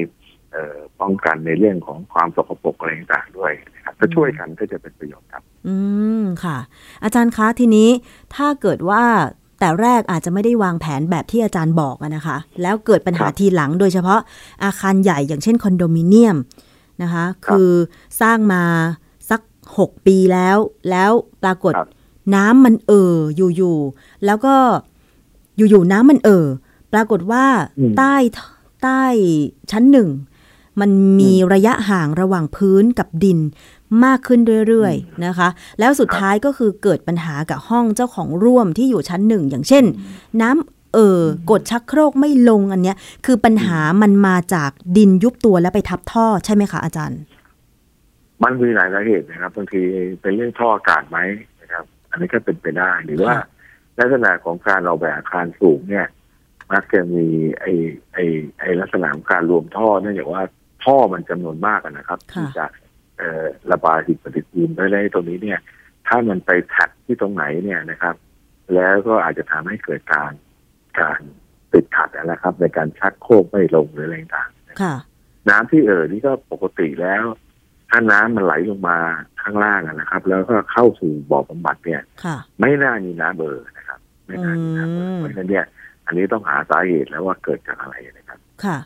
[0.51, 5.75] เอ่อป้องกันในเรื่องของความสกปรกอะไรต่างๆด้วยนะครับถ้าช่วยกันก็จะเป็นประโยชน์ครับ อื
[6.21, 6.57] มค่ะ
[7.03, 7.89] อาจารย์คะทีนี้
[8.35, 9.03] ถ้าเกิดว่า
[9.59, 14.19] แต่แรกอาจจะไม่ได้วางแผนแบบที่อาจารย์บอกอะนะคะ แล้วเกิดปัญหาครับทีหลังโดยเฉพาะ
[14.63, 16.37] อาคารใหญ่อย่างเช่นคอนโดมิเนียม
[17.01, 17.69] นะคะคือ
[18.21, 18.63] สร้างมา
[19.29, 19.41] สัก
[19.75, 20.57] 6 ปีแล้ว
[20.89, 21.11] แล้ว
[21.43, 21.89] ปรากฏครับ
[22.35, 23.17] น้ำมันเอ่อ
[23.55, 24.55] อยู่ๆแล้วก็
[25.69, 26.47] อยู่ๆน้ำมันเอ่อ
[26.93, 27.45] ปรากฏว่า
[27.79, 28.15] อืมใต้
[28.83, 29.03] ใต้
[29.71, 30.09] ชั้นหนึ่ง
[30.81, 33.39] มันมีระยะห่างระหว่างพื้นกับดิน
[34.05, 35.49] มากขึ้นเรื่อยๆนะคะ
[35.79, 39.83] แล้วสุดท้ายก็คือเกิดปัญหากับห้องเจ้าของร่วมที่อยู่ชั้นหนึ่ง อย่างเช่น
[40.41, 47.19] น้ำเอ่อกดชักโครกไม่ลงอันเนี้ย คือปัญหามันมาจากดินยุบตัวแล้วไปทับท่อใช่ไหมคะอาจารย์
[48.43, 49.81] มันมีหลายสาเหตุนะครับบางที
[50.21, 51.17] เป็นเรื่องท่ออากาศไหม
[51.61, 53.45] นะครับ อันนี้ก็เป็นไปได้หรือว่าค่ะ
[53.99, 56.07] ลักษณะของการออกแบบอาคารสูงเนี่ย
[56.71, 57.25] มักจะมี
[57.59, 57.71] ไอ้
[58.13, 58.23] ไอ้
[58.59, 60.43] ไอ้ลักษณะของการรวมท่อเนื่องจากว่า
[60.83, 62.65] ท่อมันจำนวนมากอะนะครับค่ะที่จะ
[63.17, 65.59] เอ่อระบายสิ่งปฏิกูลไปได้ตรงนี้เนี่ย
[66.07, 68.15] ถ้ามันไปแท็กที่ตรงไหนเนี่ยนะครับ
[68.75, 70.31] แล้วก็อาจจะทำให้เกิดการ
[70.99, 71.19] การ
[71.73, 74.49] ติดขัดนะครับ ในการชักโครกไม่ลงหรืออะไรต่าง
[74.81, 77.23] ค่ะๆน้ำที่เอ่อนี่ก็ปกติแล้ว
[77.89, 78.97] ถ้าน้ำมันไหลลงมา
[79.41, 83.88] ข้างล่างอะนะครับ แล้วก็เข้าสู่บ่อบำบัดเนี่ยค่ะไม่น่ามีน้ำเบอร์นะครับ
[84.29, 85.65] ไม่น่ามีน้ำเบออืร์มเพราะฉะนั้นเนี่ย
[86.05, 88.77] อันนี้ต้องหาสาเหตุแล้วว่าเกิดจากอะไรนะครับ ค่ะ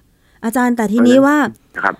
[0.45, 1.37] อาจารย์แต่ทีนี้ว่า
[1.75, 1.95] นะครับ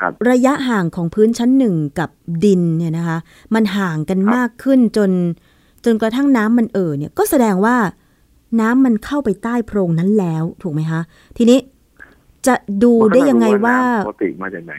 [0.00, 2.10] ครับ ระยะห่างของพื้นชั้นหนึ่งกับ
[2.44, 3.18] ดินเนี่ยนะคะ
[3.54, 5.10] มันห่างกันครับมากขึ้นจน
[5.84, 7.76] จนกระทั่งน้ำมันเอ่อเนี่ยก็แสดงว่า
[8.60, 11.00] น้ำมันเข้าไปใต้โพรงนั้นแล้ว ถูกไหมคะ
[11.36, 11.58] ทีนี้
[12.46, 14.74] จะดูได้ยังไงว่าปกติมาจากไหน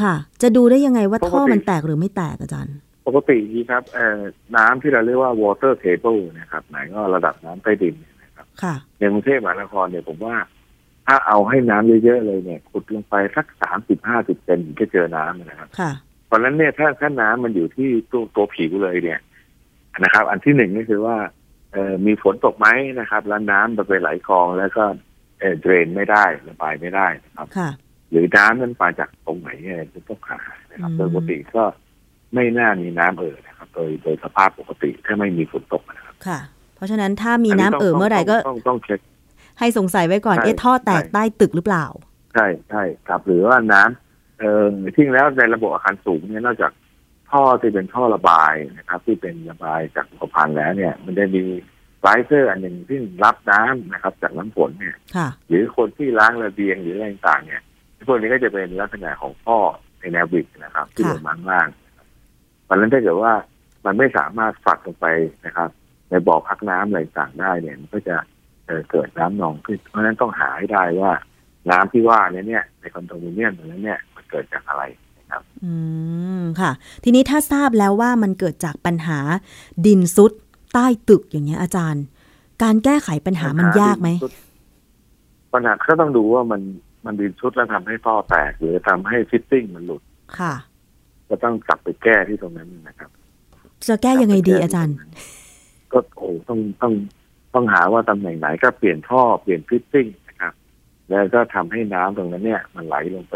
[0.00, 4.20] ค่ะ จะดูได้ยังไงว่าปกติท่อมันแตกหรือไม่แตกอาจารย์ ปกติดีครับเอ่อ
[4.56, 10.36] น้ำที่เราเรียกว่า water table นะครับไหนก็ระดับน้ำใต้ดินเนี่ยนะครับค่ะในกรุงเทพมหานครเนี่ยผมว่า
[11.06, 15.92] ถ้าเอาให้น้ำเยอะๆเลยเนี่ยขุดลงไปสักสามสิบห้าสิบเซนถึงจะเจอน้ำนะครับค่ะ
[16.26, 19.20] เพราะฉะนั้นเนี่ยถ้าถ้าน้ำมันอยู่ที่ตัวตัวผิวเลยเนี่ย
[20.04, 21.16] นะครับ อันที่หนึ่งก็คือว่า
[21.72, 22.68] เอ่อมีฝนตกไหม
[23.00, 24.84] นะครับ แล้วน้ำมันไปไหลคลองแล้วก็
[25.38, 27.70] เอ่อเดรนไม่ได้ระบายไม่ได้นะครับ ค่ะ
[28.10, 30.40] หรือน้ำนั้นมาจากตรงไหนเนี่ยจะต้องหา
[30.70, 31.64] นะครับอืมโดยปกติก็
[32.34, 36.38] ไม่น่ามีน้ำเอ่อนะครับ โดยโดยสภาพปกติถ้าไม่มีฝนตกนะครับค่ะ
[36.74, 39.00] เพราะฉะนั้นถ้ามีน้ำเอ่อเมื่อไหร่ก็ต้องต้องต้องเช็ค
[39.58, 41.86] ให้สงสัยไว้ก่อนใช่เอ๊ะท่อแตกใช่ใต้ตึกหรือเปล่า
[42.34, 46.72] ใช่ใช่ครับ หรือว่าน้ำเอ่อที่จริงแล้วในระบบอาคารสูงเนี่ยนอกจาก
[47.30, 51.42] ท่อที่เป็นท่อระบายนะครับ ที่เป็นระบายจากสะพานแล้วเนี่ย มันจะมี
[52.00, 57.62] riser อันหนึ่งที่รับน้ำนะครับ จากน้ำฝนเนี่ยค่ะหรือคนที่ล้างระเบียงหรืออะไรต่างๆเนี่ย
[58.08, 59.58] พวกนี้ก็จะเป็นลักษณะของท่อ
[60.00, 61.83] ในแนวดิ่งนะครับ ที่ค่ะลงมาข้างล่างนะครับ
[62.64, 63.32] เพราะฉะนั้นถ้าเกิดว่า
[63.84, 65.06] มันไม่สามารถผลักลงไป
[65.46, 65.68] นะครับ
[66.10, 68.16] ในบ่อพักน้ำอะไรต่างๆได้เนี่ยมันก็จะ
[68.66, 71.12] เอ่อเกิดน้ำนองขึ้น เพราะฉะนั้นต้องหาให้ได้ว่า
[71.70, 74.82] น้ำที่ว่าเนี่ยเนี่ยในคอนโดมิเนียมตรงนั้นเนี่ยมันเกิดจากอะไร
[75.18, 75.74] นะครับ อื
[76.40, 76.72] มค่ะ
[77.04, 79.18] ทีนี้ถ้าทราบแล้วว่ามันเกิดจากปัญหา
[79.86, 80.32] ดินทรุด
[80.74, 82.04] ใต้ตึกอย่างเงี้ยอาจารย์
[82.62, 84.08] การแก้ไขปัญหามันยากไหม
[85.54, 86.60] ปัญหาก็ต้องดูว่ามัน
[87.04, 90.02] มันดินทรุดแล้วทำให้ท่อแตก หรือทำให้ fitting มันหลุด
[90.38, 90.54] ค่ะ
[91.28, 93.10] ก็ต้องกลับไปแก้ที่ตรงนั้นนะครับ
[93.88, 94.96] จะแก้ยังไงดีอาจารย์
[95.92, 96.92] ก็โอ้ต้องต้อง
[97.54, 100.52] ต้องหาว่าตำแหน่งไหนก็เปลี่ยนท่อเปลี่ยน fitting นะครับ
[101.10, 103.34] แล้วก็ทำให้น้ำตรงนั้นเนี่ย มันไหลลงไป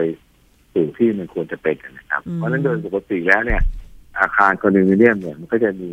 [0.72, 3.62] สู่ที่มันควรจะเป็นนะครับอืมเพราะฉะนั้นโดยปกติแล้วเนี่ย
[4.18, 5.90] อาคารคอนโดมิเนียมเนี่ยมันก็จะมี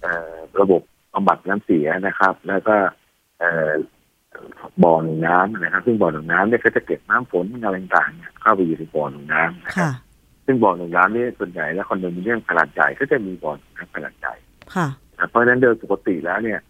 [0.00, 2.76] เอ่อระบบบำบัดน้ำเสียนะครับ แล้วก็
[3.38, 3.70] เอ่อ
[4.82, 9.94] บ่อหนุนน้ำนะครับ ซึ่งบ่อหนุนน้ำเนี่ยก็จะเก็บน้ำฝนอะไรต่างๆเนี่ยเข้าไปอยู่ในบ่อหนุนน้ำนะครัค่ะบ
[10.50, 14.34] ซึ่งบ่อหนุนน้ำนี่ส่วนใหญ่แล้วคอนโดมิเนียมขนาดใหญ่ก็จะมีบ่อหนุนน้ำขนาดใหญ่
[14.74, 16.60] ค่ะนะเพราะฉะนั้นโดยปกติแล้วเนี่ย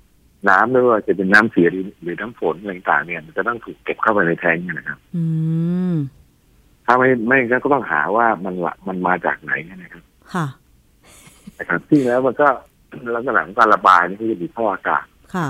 [0.49, 5.25] น้ำไม่ว่าจะเป็นน้ำเสียหรือหรือน้ำฝนอะไรต่างๆเนี่ยมันจะต้องถูกเก็บเข้าไปในแทงค์นะครับ อื
[5.93, 5.95] ม
[6.87, 10.47] ถ้าไม่ไม่งั้นก็ต้องหาว่ามันละมันมาจากไหนนะครับ ค่ะ
[11.59, 12.49] นะครับที่แล้วมันก็
[13.15, 15.49] ลักษณะของการระบายนี่ก็จะมีท่ออากาศค่ะ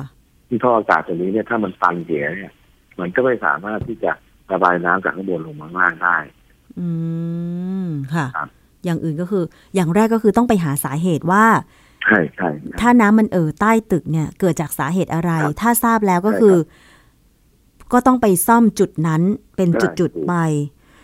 [0.49, 2.53] ที่ท่ออากาศตัวนี้เนี่ยถ้ามันตันเสียเนี่ย
[3.01, 4.13] มันก็ไม่สามารถที่จะ
[4.53, 6.17] ระบายน้ำจากข้างบนลงมาข้างล่างได้
[6.79, 6.89] อื
[7.87, 8.49] มค่ะครับ
[8.85, 11.45] อย่างอื่นก็คือ อย่างแรกก็คือต้องไปหาสาเหตุว่า
[12.05, 12.49] ใช่ใช่
[12.81, 19.23] ถ้าน้ำมันเอ่อใต้ตึกเนี่ย เกิดจากสาเหตุอะไรครับถ้าทราบแล้วก็ใช่คือครับก็ต้องไปซ่อมจุดนั้น
[19.57, 20.35] เป็นใช่จุดถูกๆไป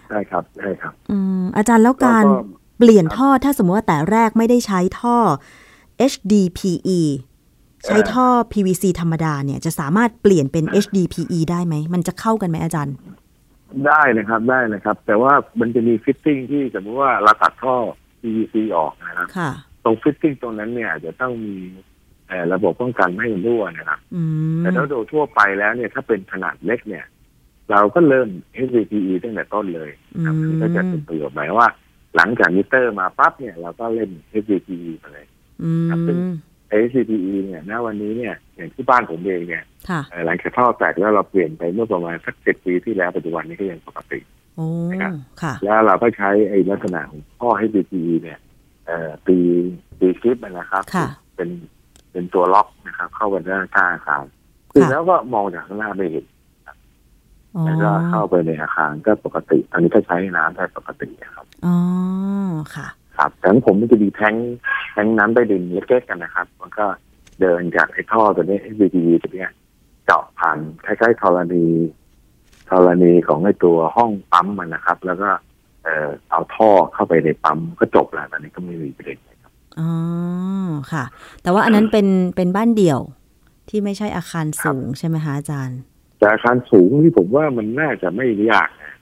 [0.09, 2.45] ใช่ครับใช่ครับ อืมอาจารย์แล้วการแล้วก็
[2.79, 5.17] เปลี่ยนครับท่อถ้าสมมติว่าแต่แรกไม่ได้ใช้ท่อ
[6.13, 7.01] HDPE
[7.87, 12.95] ใช้ท่อ PVC ธรรมดาเนี่ยจะสามารถเปลี่ยนเป็น HDPE ได้ไหม มันจะเข้ากันไหมอาจารย์
[13.87, 17.77] ได้นะครับได้นะครับ แต่ว่ามันจะมี fitting ที่สมมติว่าเราตัดท่อ
[18.21, 19.51] PVC ออกนะครับค่ะ
[19.85, 21.57] ตรง fitting ตรงนั้นเนี่ยอาจจะต้องมี
[22.29, 24.23] เอ่อระบบป้องกันไม่ให้มันรั่วนะครับอื
[24.57, 27.05] มแต่ถ้าโดยทั่วไปแล้วเนี่ยถ้าเป็นขนาดเล็กเนี่ย
[27.71, 28.29] เราก็เริ่ม
[28.67, 31.71] HDPE ตั้งแต่ต้นเลยอืครับมก็จะเป็นประโยชน์หมายว่า
[32.17, 34.11] หลังจากมิเตอร์มาปั๊บเนี่ยเราก็เล่น
[34.43, 35.27] HDPE ไปเลย
[35.63, 36.19] อืครับซึ่ง
[36.73, 44.21] ม HDPE เนี่ยณวันนี้เนี่ยอย่างที่บ้านผมเองเนี่ยค่ะเอ่อหลังจากท่อแตกแล้วเราเปลี่ยนไปเมื่อประมาณสักเจ็ดปีที่แล้วปัจจุบันนี้ก็ยังปกติ
[44.57, 48.39] โอ้นะครับค่ะแล้วเราก็ใช้ไอ้ลักษณะของท่อ HDPE เนี่ย
[48.87, 49.39] เอ่อตี
[50.01, 51.49] ตีคลิปนะครับค่ะเป็น
[52.13, 54.25] เป็นตัวล็อกนะครับ เข้าไปด้านข้างอาคาร
[54.73, 56.27] คือแล้วก็มองจากข้างหน้าไม่เห็น
[57.57, 61.77] อ๋อแล้วก็เข้าไปในอาคารก็ปกติตอนนี้ก็ใช้น้ำได้ปกตินะครับอ๋อ
[62.75, 64.57] ค่ะ ครับแต่ของผมมันจะมีแทงค์
[64.93, 66.87] แทงค์น้ำใต้ดินเล็กๆกันนะครับ มันก็
[67.41, 69.51] เดินจากไอ้ท่อตัวนี้ SBT ตัวเนี้ย
[70.05, 71.67] เจาะผ่านคล้ายๆธรณี
[72.71, 75.31] ธรณีของไอ้ตัวห้องปั๊มมันนะครับ แล้วก็
[75.85, 79.91] เอ่อเอาท่อเข้าไปในปั๊มก็จบแล้วตอนนี้ก็ไม่มีประเด็นอะไรครับอ๋อ
[80.93, 81.05] ค่ะ
[81.43, 83.01] แต่ว่าอันนั้นเป็นเป็นบ้านเดี่ยว
[83.69, 85.79] ที่ไม่ใช่อาคารสูงใช่ไหมคะอาจารย์
[86.19, 88.95] แต่อาคารสูงที่ผมว่ามันน่าจะไม่ยากนะ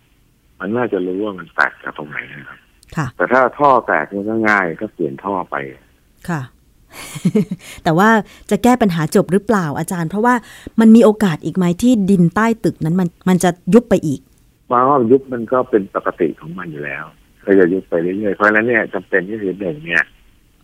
[0.61, 2.59] มันน่าจะรู้ว่ามันแตกจากตรงไหนนะครับ
[2.97, 5.57] ค่ะ แต่ถ้าท่อแตกมันก็ง่ายก็เปลี่ยนท่อไป
[6.29, 6.43] ค่ะ
[7.85, 8.09] แต่ว่า
[8.51, 10.35] จะแก้ปัญหาจบหรือเปล่าอาจารย์ เพราะว่า
[10.81, 14.21] มันมีโอกาสอีกไหมที่ดินใต้ตึกนั้นมันมันจะยุบไปอีก
[14.73, 17.05] มาว่ายุบมันก็เป็นปกติของมันอยู่แล้ว
[17.47, 20.05] ก็จะยุบไปเรื่อยๆเพราะฉะนั้นเนี่ยจำเป็นที่คือหนึ่งเนี่ย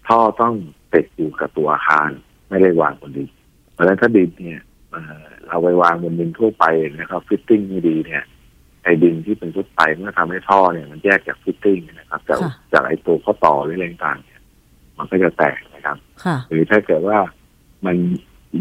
[0.08, 0.54] ท่อต้อง
[0.92, 2.10] ติดอยู่กับตัวอาคาร
[2.48, 3.28] ไม่ได้วางบนดิน
[3.72, 8.24] เพราะฉะนั้นถ้าดินเนี่ยเอ่อเราไปวางบนดินทั่วไปนะครับ fitting ไม่ดีเนี่ย
[8.82, 14.40] ไอ้ดินที่มันทรุดไปมันก็ทำให้ท่อเนี่ยมันแยกจาก fitting นะครับจากค่ะจากไอ้ตัวข้อต่อหรืออะไรต่างๆเนี่ย
[14.98, 17.18] มันก็จะแตกนะครับค่ะหรือถ้าเกิดว่า
[17.86, 17.96] มัน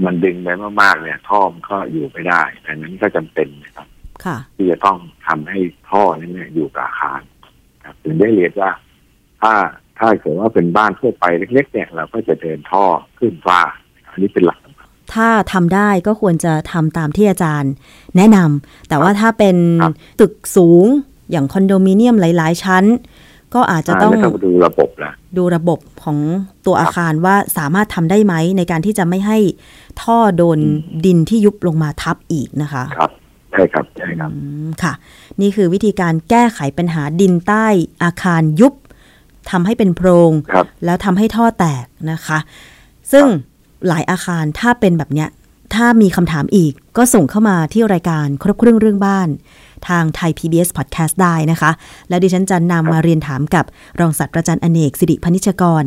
[0.05, 0.49] มันดึงไป
[0.81, 3.87] มากๆเนี่ย ท่อมันก็อยู่ไม่ได้ดังนั้นก็จำเป็นนะครับ
[4.25, 7.21] ค่ะที่จะต้องทำให้ท่อนั้นเนี่ยอยู่กับอาคาร
[7.85, 8.71] ครับถึงได้เรียนว่า
[9.41, 9.53] ถ้า
[9.99, 12.85] ถ้าเกิดว่าเป็นบ้านทั่วไปเล็ก ๆ เนี่ย เราก็จะเดินท่อ
[13.19, 13.59] ขึ้นฟ้า
[14.11, 14.59] อันนี้เป็นหลัก
[15.13, 17.71] ถ้าทำได้ก็ควรจะทำตามที่อาจารย์
[18.15, 20.85] แนะนำแต่ว่าถ้าเป็นครับตึกสูง
[21.31, 22.85] อย่างคอนโดมิเนียมหลาย ๆ ชั้น
[23.53, 26.17] ก็อาจจะต้องแล้วก็มาดูระบบละดูระบบของ
[26.65, 29.37] ตัวอาคารว่าสามารถทำได้ไหมในการที่จะไม่ให้
[30.01, 30.59] ท่อโดน
[31.05, 33.11] ดินที่ยุบลงมาทับอีกนะคะครับ
[33.51, 34.93] ใช่ครับใช่ครับอืมค่ะ
[35.41, 37.65] นี่คือวิธีการแก้ไขปัญหาดินใต้
[38.03, 38.73] อาคารยุบ
[39.51, 42.39] ทำให้เป็นโพรงครับแล้วทำให้ท่อแตกนะคะ
[43.11, 43.25] ซึ่ง
[43.87, 45.29] หลายอาคารถ้าเป็นแบบเนี้ย
[45.75, 49.27] ถ้ามีคำถามอีกก็ส่งเข้ามาที่รายการครบเครื่องเรื่องบ้าน
[49.87, 51.71] ทางไทย PBS Podcast ได้นะคะ
[52.09, 53.65] แล้วดิฉันจะนำมาเรียนถามกับ
[53.99, 55.83] รองศาสตราจารย์อเนกสิริพนิชกร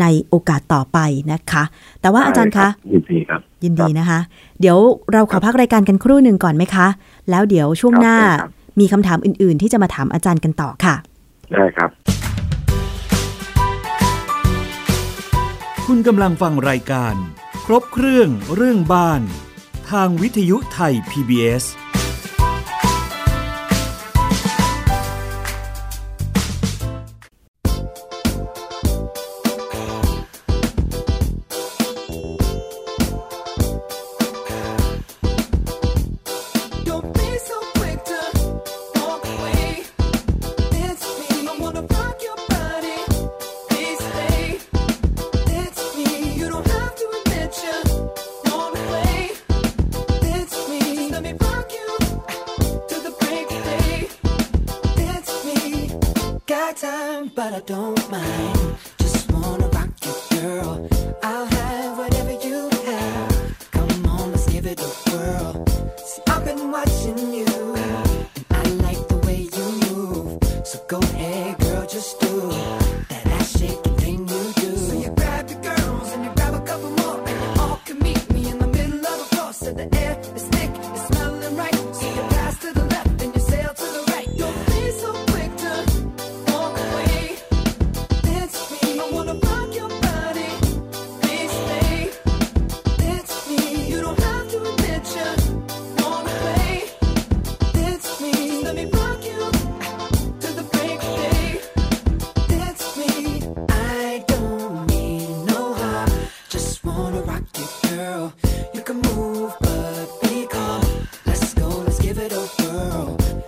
[0.00, 0.98] ในโอกาสต่อไป
[1.32, 1.62] นะคะ
[2.00, 4.18] แต่ว่าอาจารย์คะยินดีครับ ยินดีนะคะ
[4.60, 4.78] เดี๋ยว
[5.12, 6.86] เราขอพักรายการกันครู่หนึ่งก่อนไหมคะ
[7.30, 10.94] แล้วเดี๋ยวช่วงหน้าครับมีคำถามอื่น ๆ ที่จะมาถามอาจารย์กันต่อค่ะ
[11.52, 11.90] ได้ครับ
[15.88, 17.14] คุณกำลังฟังรายการ
[17.64, 19.22] ครบเครื่องเรื่องบ้าน
[19.90, 21.64] ทางวิทยุไทย PBS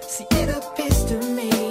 [0.00, 1.63] See, it appears to me.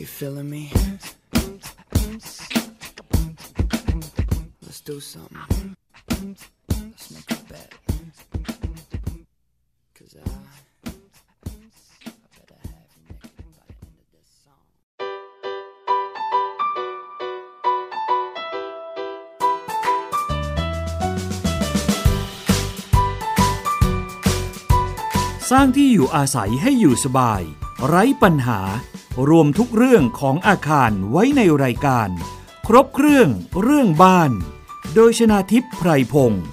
[0.00, 0.70] you feeling me?
[4.62, 5.76] Let's do something.
[6.08, 7.70] Let's make a bet.
[9.98, 10.26] Cause I,
[10.86, 14.64] I better have you naked by the end of this song.
[25.50, 27.42] สร้างที่อยู่อาศัยให้อยู่สบาย
[27.86, 28.60] ไร้ปัญหา
[29.29, 32.09] รวมทุกเรื่องของอาคารไว้ในรายการ
[32.67, 33.27] ครบเครื่อง
[33.61, 34.31] เรื่องบ้าน
[34.95, 36.43] โดยชนาทิพย์ไพรพงศ์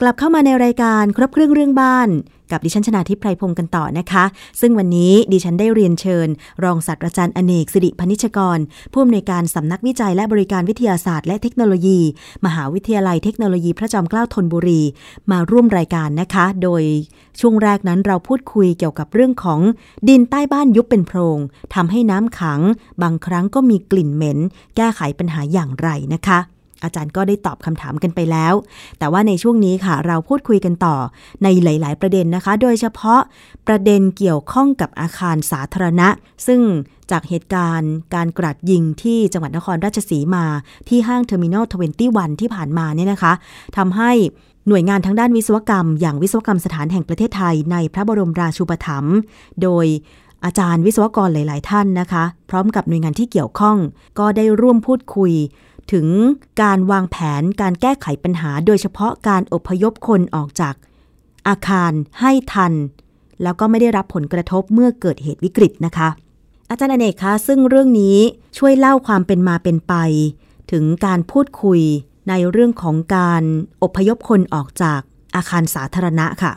[0.00, 2.08] กลับเข้ามาในรายการครบเครื่องเรื่องบ้าน
[2.52, 4.24] กับดิฉันชนาทิพไพรพงศ์กันต่อนะคะ
[4.60, 6.28] ซึ่งวันนี้ดิฉันได้เรียนเชิญ
[6.64, 8.58] รองศาสตราจารย์อเนกสิริพนิชกร
[8.92, 12.00] ผู้อำนวยการสำนักวิจัยและบริการวิทยาศาสตร์และเทคโนโลยี
[12.46, 14.82] มหาวิทยาลัยเทคโนโลยีพระจอมเกล้าธนบุรี
[15.30, 16.82] มาร่วมรายการนะคะ โดย
[17.40, 19.60] ช่วงแรกนั้นเราพูดคุยเกี่ยวกับเรื่องของ
[20.08, 21.38] ดินใต้บ้านยุบเป็นโพรง
[21.74, 22.60] ทำให้น้ำขัง
[23.02, 24.38] บางครั้งก็มีกลิ่นเหม็น
[24.76, 26.40] แก้ไขปัญหาอย่างไรนะคะ
[26.84, 28.54] อาจารย์ก็ได้ตอบคำถามกันไปแล้ว
[28.98, 30.96] แต่ว่าในช่วงนี้ค่ะ เราพูดคุยกันต่อ
[31.42, 33.20] ในหลาย ๆ ประเด็นนะคะ โดยเฉพาะ
[33.66, 36.08] ประเด็นเกี่ยวข้องกับอาคารสาธารณะ
[36.46, 36.60] ซึ่ง
[37.10, 40.44] จากเหตุการณ์การกราดยิงที่จังหวัดนครราชสีมา
[40.88, 41.64] ที่ห้าง Terminal
[42.08, 43.32] 21 ที่ผ่านมาเนี่ยนะคะ
[43.76, 44.12] ทำให้
[44.68, 49.16] หน่วยงานทางด้านวิศวกรรม อย่างวิศวกรรมสถานแห่งประเทศไทยในพระบรมราชูปถัมภ์
[49.62, 49.86] โดย
[50.44, 53.76] อาจารย์วิศวกรหลาย ๆ ท่านนะคะ พร้อมกับหน่วยงานที่เกี่ยวข้อง
[54.18, 55.32] ก็ได้ร่วมพูดคุย
[55.92, 56.06] ถึง
[56.62, 60.74] การวางแผนการแก้ไขปัญหา โดยเฉพาะการอพยพคนออกจาก
[61.48, 62.72] อาคารให้ทัน
[63.42, 66.08] แล้วก็ไม่ได้รับผลกระทบเมื่อเกิดเหตุวิกฤตนะคะ
[66.70, 68.16] อาจารย์อเนกคะซึ่งเรื่องนี้
[68.58, 69.94] ช่วยเล่าความเป็นมาเป็นไป
[70.72, 71.80] ถึงการพูดคุย
[72.28, 73.42] ในเรื่องของการ
[73.82, 75.00] อพยพคนออกจาก
[75.36, 76.52] อาคารสาธารณะค่ะ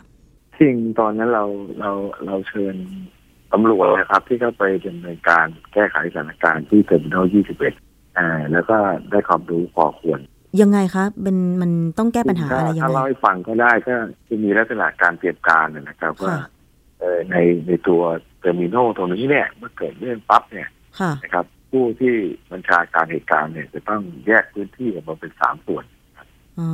[0.59, 1.45] สิ่งตอนนั้นเรา
[1.79, 1.91] เรา
[2.25, 2.75] เราเชิญ
[3.51, 7.25] ตำรวจนะครับ ที่เข้าไปดำเนินการแก้ไขสถานการณ์ที่ Terminal
[7.59, 7.84] 21
[8.17, 8.77] อ่าแล้วก็
[9.11, 10.19] ได้ความรู้พอควร
[10.61, 13.93] ยังไงคะเป็นมันต้องแก้ปัญหาอะไรยังถ้าไงเล่าให้ฟังก็ได้ก็
[14.27, 16.45] จะมีลักษณะการเตรียมการนะครับว่าค่ะ
[16.99, 17.35] เอ่อใน
[17.67, 18.01] ในตัว
[18.39, 22.13] Terminal ตรงนี้เนี่ยเมื่อเกิดเรื่องปั๊บเนี่ยค่ะนะครับผู้ที่
[22.51, 25.85] บัญชาการเหตุการณ์เนี่ยจะต้องแยกพื้นที่ออกมาเป็นสามส่วน
[26.59, 26.69] อ๋อ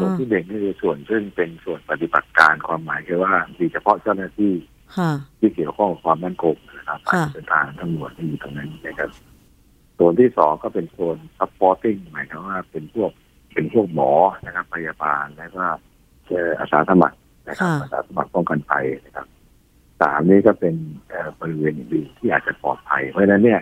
[0.00, 4.54] ส่วนที่หนึ่งนี่คือส่วนซึ่งเป็นส่วนปฏิบัติการความหมายคือว่ามีเฉพาะเจ้าหน้าที่
[4.98, 9.10] ค่ะที่เกี่ยวข้องกับความมั่นคงนะครับค่ะเป็นทางตำรวจที่อยู่ตรงนั้นนะครับ
[9.98, 13.10] ส่วนที่สองก็เป็นโซน supporting หมายความว่าเป็นพวก
[13.54, 14.12] เป็นพวกหมอ
[14.44, 15.64] นะครับ พยาบาลแล้วก็
[16.26, 19.26] เอ่ออาสาสมัครนะครับค่ะอาสาสมัครป้องกันภัยนะครับ
[20.00, 20.74] สามนี่ก็เป็น
[21.08, 23.60] เอ่อบริเวณอื่นๆที่อาจจะปลอดภัย เพราะฉะนั้นเนี่ย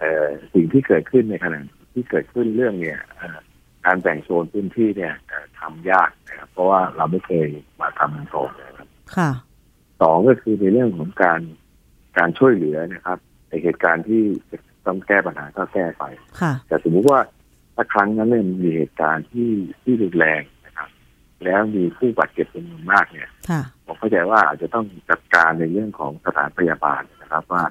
[0.00, 1.58] เอ่อสิ่งที่เกิดขึ้นในขณะ
[1.92, 3.38] ที่เกิดขึ้นเรื่องเนี่ยเอ่อ
[3.84, 7.48] การแบ่งโซนพื้นที่เนี่ยเอ่อทำยากนะครับ เพราะว่าเราไม่เคย
[7.80, 9.30] มาทำมันก่อนนะครับค่ะ
[10.02, 11.40] สองก็คือในเรื่องของการ
[12.18, 13.18] การช่วยเหลือนะครับ
[13.48, 16.04] ในเหตุการณ์ที่จะ ต้องแก้ปัญหาก็แก้ไป
[16.40, 17.20] ค่ะ แต่สมมุติว่า
[17.74, 19.50] ถ้าครั้งนั้นเนี่ยมีเหตุการณ์ที่
[19.82, 20.88] ที่รุนแรงนะครับ
[21.44, 27.64] แล้วมีผู้บาดเจ็บจำนวนมากเนี่ยค่ะผมเข้าใจว่าอาจจะต้องจัดการในเรื่องของสถานพยาบาลนะครับ ว่า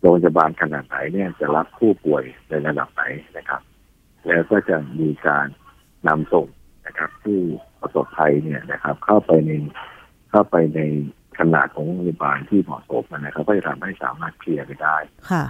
[0.00, 3.02] โรงพยาบาลขนาดไหนเนี่ยจะรับผู้ป่วยในระดับไหน
[3.36, 3.60] นะครับ
[4.26, 5.46] แล้วก็จะมีการ
[6.08, 6.46] นำส่ง
[6.86, 7.38] นะครับผู้
[7.80, 9.50] ประสบภัยเนี่ยนะครับ เข้าไปใน
[10.30, 10.80] เข้าไปใน
[11.38, 14.96] ขนาดของโรงพยาบาลที่เหมาะสมนะครับ ก็จะทำให้สามารถเคลียร์ไปได้
[15.30, 15.44] ค่ะ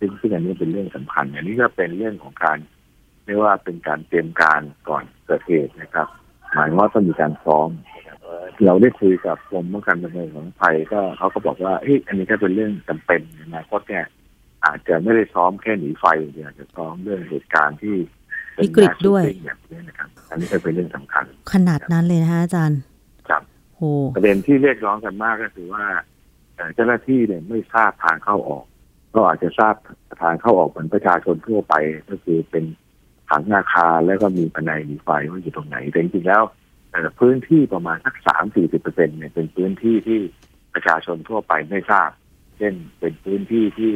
[0.00, 2.58] ซึ่งซึ่งอันนี้เป็นเรื่องสำคัญ อันนี้ก็เป็นเรื่องของการ
[3.24, 6.08] เรียกว่าเป็นการเตรียมการก่อนเกิดเหตุนะครับ
[6.54, 14.04] หมายว่าต้องมีการซ้อมนะครับเอ่อเราได้คุยกับกรมป้องกันบรรเทาของภัยก็เขาก็บอกว่าเฮ้ยอันนี้ก็เป็นเรื่องจำเป็นในอนาคตเนี่ย
[14.64, 17.96] อาจจะไม่ได้ซ้อมแค่หนีไฟอย่างเดียวอาจจะซ้อมเรื่องเหตุการณ์ที่
[18.54, 22.80] เป็นวิกฤตด้วย mass shooting แบบนี้นะครับ อันนี้ก็เป็นเรื่องสำคัญ ขนาดนั้นเลยนะคะอาจารย์
[23.28, 23.42] ครับ
[23.76, 23.82] โห
[24.16, 25.84] ประเด็นที่เรียกร้องกันมากก็คือว่า
[26.56, 28.64] เอ่อเจ้าหน้าที่เนี่ยไม่ทราบทางเข้าออก
[29.14, 29.74] ก็อาจจะทราบ
[30.22, 31.74] ทางเข้าออกเหมือนประชาชนทั่วไป
[32.10, 32.64] ก็คือเป็น
[33.28, 36.42] ผังอาคารแล้วก็มีภายในมีไฟว่าอยู่ตรงไหนแต่จริงๆแล้ว
[36.90, 40.20] เอ่อพื้นที่ประมาณสักสามสี่สิบเปอร์เซ็นเนี่ยเป็นพื้นที่ที่
[40.74, 42.10] ประชาชนทั่วไปไม่ทราบ
[42.56, 43.92] เช่นเป็นพื้นที่ที่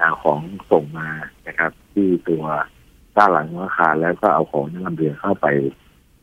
[0.00, 1.08] อ่าของส่งมา
[1.48, 2.44] นะครับ ที่ตัว
[3.16, 5.46] ด้านหลังของอาคารแล้วก็เอาของนั่งลำเรือเข้าไป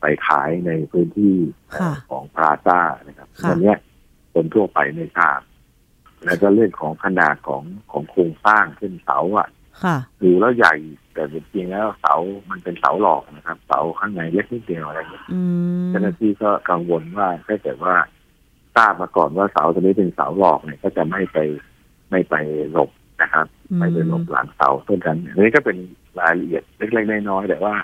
[0.02, 1.36] ไปขายในพื้นที่
[1.70, 3.78] เอ่อค่ะของพราซ่านะครับค่ะวันเนี้ย
[4.34, 5.40] คนทั่วไปไม่ทราบ
[6.26, 9.48] แล้วก็เรื่องของขนาดของของโครงสร้างเช่นเสาอะ
[9.84, 10.76] ค่ะดูแล้วใหญ่
[11.14, 12.16] แต่จริงๆแล้วเสา
[12.50, 15.42] มันเป็นเสาหลอกนะครับ เสาข้างในเล็กนิดเดียวอะไรเงี้ยอื
[15.80, 17.96] มเจ้าหน้าที่ก็กังวลว่าถ้าเกิดว่า
[18.76, 21.38] ทราบมาก่อนว่าเสาตัวนี้เป็นเสาหลอกเนี่ยก็จะไม่ไป
[22.10, 22.36] ไม่ไป
[22.72, 23.48] หลบนะครับ
[23.80, 25.78] ไม่ไปหลบหลังเสาต้นนั้นอันนี้ก็เป็น
[26.20, 27.76] รายละเอียดเล็กๆน้อยๆแต่ว่า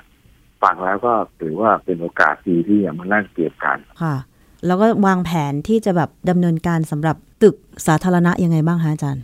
[0.64, 4.16] ฟังแล้วก็ถือว่าเป็นโอกาสดีที่จะมานั่งเตรียมการค่ะ
[4.68, 7.56] แล้วก็วางแผนที่จะแบบดำเนินการสำหรับตึก
[7.88, 9.24] สาธารณะยังไงบ้างคะอาจารย์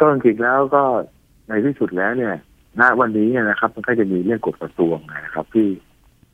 [0.00, 0.82] ก็จริงๆแล้วก็
[1.48, 2.34] ในที่สุดแล้วเนี่ย
[2.80, 5.68] ณวันนี้เนี่ยนะครับ มันก็จะมีเรื่องกฎกระทรวงนะครับ ที่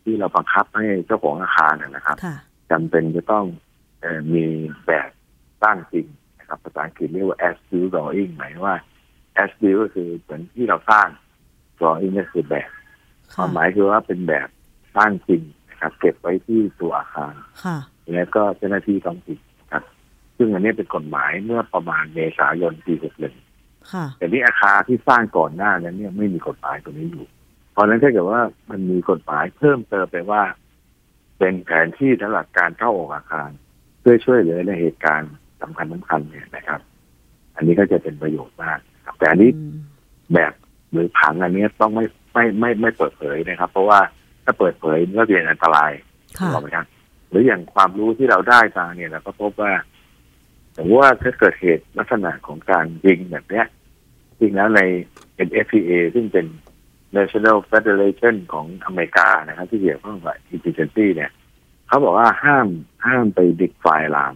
[0.03, 2.37] ที่เราบังคับให้เจ้าของอาคารนะนะครับค่ะ
[2.71, 3.45] จำเป็นจะต้อง
[4.01, 4.45] เออมี
[4.87, 5.09] แบบ
[5.63, 6.07] สร้างจริง
[6.39, 8.77] นะครับภาษาอังกฤษเรียกว่า as built drawing หมายว่า
[9.43, 11.09] as built ก็คือเหมือนที่เราสร้าง
[11.79, 12.71] drawing ก็คือแบบ
[13.35, 14.49] คค่ะวามหมายคือว่าเป็นแบบ
[14.97, 17.35] สร้างจริงนะครับ เก็บไว้ที่ตัวอาคาร
[17.65, 17.79] ค่ะ
[18.13, 19.83] แล้วก็เจ้าหน้าที่ท้องถิ่นนะครับ
[20.37, 22.95] ซึ่งอันนี้เป็นกฎหมายเมื่อประมาณเมษายนปี
[23.41, 27.27] 61ค่ะแต่นี่อาคารที่สร้างก่อนหน้านั้นเนี่ยไม่มีกฎหมายตรงนี้อยู่
[27.73, 30.43] เพราะฉะนั้นถ้าเกิดว่ามันมีกฎหมายเพิ่มเติมไปว่า
[31.39, 33.51] เป็นแผนที่สำหรับการเข้าออกอาคาร
[34.01, 35.33] เพื่อช่วยเหลือในเหตุการณ์
[35.63, 36.81] สำคัญสำคัญเนี่ยนะครับ
[37.57, 39.77] อันนี้ก็จะเป็นประโยชน์มากครับแต่อันนี้อืม
[40.35, 40.53] แบบ
[40.93, 44.01] หรือผังอันนี้ต้องไม่ไม่ไม่ไม่เปิดเผยนะครับ เพราะว่า
[44.45, 45.91] ถ้าเปิดเผยมันก็เป็นอันตราย
[46.39, 46.87] ค่ะถูกไหมครับ
[47.33, 49.73] หรืออย่างความรู้ที่เราได้มาเนี่ยเราก็พบว่า
[50.77, 53.67] สมมติว่าถ้าเกิดเหตุลักษณะของการยิงแบบเนี้ย
[54.41, 54.81] จริงแล้วใน
[55.47, 56.47] NFPA ซึ่งเป็น
[57.17, 61.31] National Federation ของอเมริกานะครับ ที่เกี่ยวข้องกับ intelligence เนี่ย
[61.89, 62.69] เขาบอกว่าห้าม
[63.07, 64.35] ห้ามไปดึกไฟลาม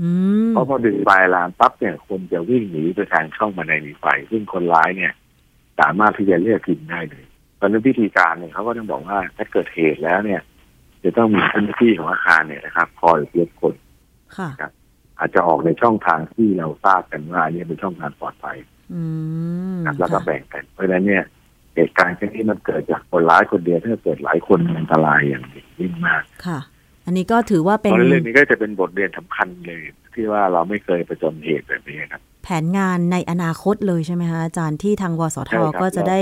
[0.00, 0.08] อื
[0.46, 5.12] มเพราะพอดึงไฟลามปั๊บเนี่ยคนจะวิ่งหนีไปทางช่องบันไดหนีไฟ ซึ่งคนร้ายเนี่ย
[5.80, 7.24] สามารถที่จะเลือกกินได้เลย
[7.60, 10.40] ตอนนั้นวิธีการเนี่ยเขาก็ต้องบอกว่าถ้าเกิดเหตุแล้วเนี่ย
[11.04, 13.74] จะต้องมีเจ้าหน้าที่ของอาคารเนี่ยนะครับ คอยเลือกคน
[14.36, 14.50] ค่ะ
[15.18, 18.58] อาจจะออกในช่องทางที่เราทราบกันว่าอันนี้เป็นช่องทางปลอดภัย
[18.94, 19.02] อื
[19.76, 21.24] มครับแล้วก็ค่ะแบ่งกันเพราะฉะนั้นเนี่ย
[21.74, 25.44] เหตุการณ์เช่นนี้มันเกิดจากคนร้ายคนเดียวถ้าเกิดหลายคนมันอันตรายอย่าง
[25.80, 26.60] ยิ่งมากค่ะ
[27.06, 29.82] อันนี้ก็ถือว่าเพเป็นราะฉะนั้นเรื่องนี้ก็จะเป็นบทเรียนสำคัญเลย
[30.14, 36.20] ที่ว่าเราไม่เคยประจนเหตุแบบนี้ครับ แผนงานในอนาคตเลยใช่ไหมคะอาจารย์ที่ทางวสทใช่ครับก็จะได้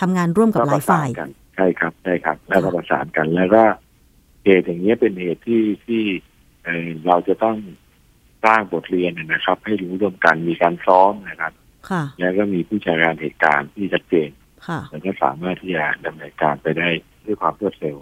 [0.00, 3.62] ทำงานร่วมกับหลายฝ่ายก็ประสนกัน ใช่ครับใช่ครับ แล้วก็ประสานกันแล้วก็
[4.44, 6.02] เหตุอย่างเงี้ยเป็นเหตุที่ที่
[6.64, 7.56] เอ่อเราจะต้อง
[8.44, 11.52] สร้างบทเรียนนะครับ ให้รู้ร่วมกันมีการซ้อมนะครับ
[11.90, 14.30] ค่ะแล้วก็มีผู้จัดการเหตุการณ์ที่ชัดเจน
[14.66, 16.88] ค่ะแล้วก็สามารถที่จะดำเนินการไปได้
[17.26, 17.96] ด้วยความรวดเร็ว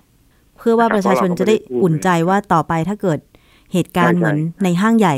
[0.59, 3.19] เพื่อว่านะครับประชาชนเพราะเราก็จะได้ไม่ได้พูดอุ่นใจว่าต่อไปถ้าเกิด
[3.73, 5.17] เหตุการณ์ใช่เหมือนใช่ในห้างใหญ่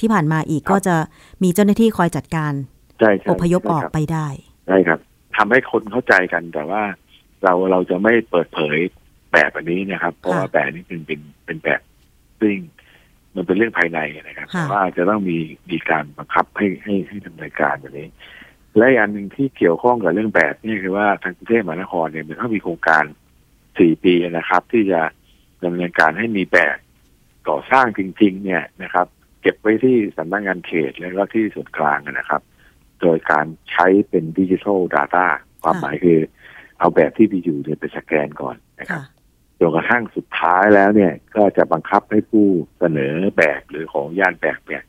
[0.00, 0.96] ที่ผ่านมาอีกครับก็จะ
[1.42, 2.52] มีเจ้าหน้าที่คอยจัดการ
[3.00, 4.26] ใช่ใช่อพยพออกใช่ครับไปได้
[4.66, 4.98] ใช่ครับ
[5.36, 6.82] ทำให้คนเข้าใจกันแต่ว่า
[7.44, 8.78] เราเราจะไม่เปิดเผย
[9.32, 11.80] แบบอันนี้นะครับ เพราะว่าแบบนี้เป็นเป็นเป็นแบบ
[12.40, 12.56] ซึ่ง
[13.34, 15.38] มันเป็นเรื่องภายในนะครับค่ะแต่ว่าจะต้องมี
[15.70, 18.08] มีการบังคับให้ให้ให้ดำเนินการแบบนี้
[18.76, 23.04] และอีกอันหนึ่งที่เกี่ยวข้องกับเรื่องแบบนี่คือว่าทางกรุงเทพมหานครเนี่ยมันเขามีโครงการ
[23.78, 25.00] สี่ปีนะครับ ที่จะ
[25.64, 26.76] ดำเนินการให้มีแบบ
[27.48, 29.06] ก่อสร้างจริง ๆ เนี่ยนะครับ
[29.40, 32.42] เก็บไว้ที่สำนักงานเขตแล้วก็ที่ส่วนกลางนะครับ
[33.00, 35.26] โดยการใช้เป็นดิจิทัล Data
[35.62, 36.18] ความหมายคือ
[36.78, 39.02] เอาแบบที่มีอยู่เนี่ยไปสแกนก่อนนะครับค่ะ
[39.60, 42.46] จนกระทั่งสุดท้ายแล้วเนี่ย ก็จะบังคับให้ผู้
[42.78, 44.82] เสนอแบบหรือของย่านแบบเนี่ย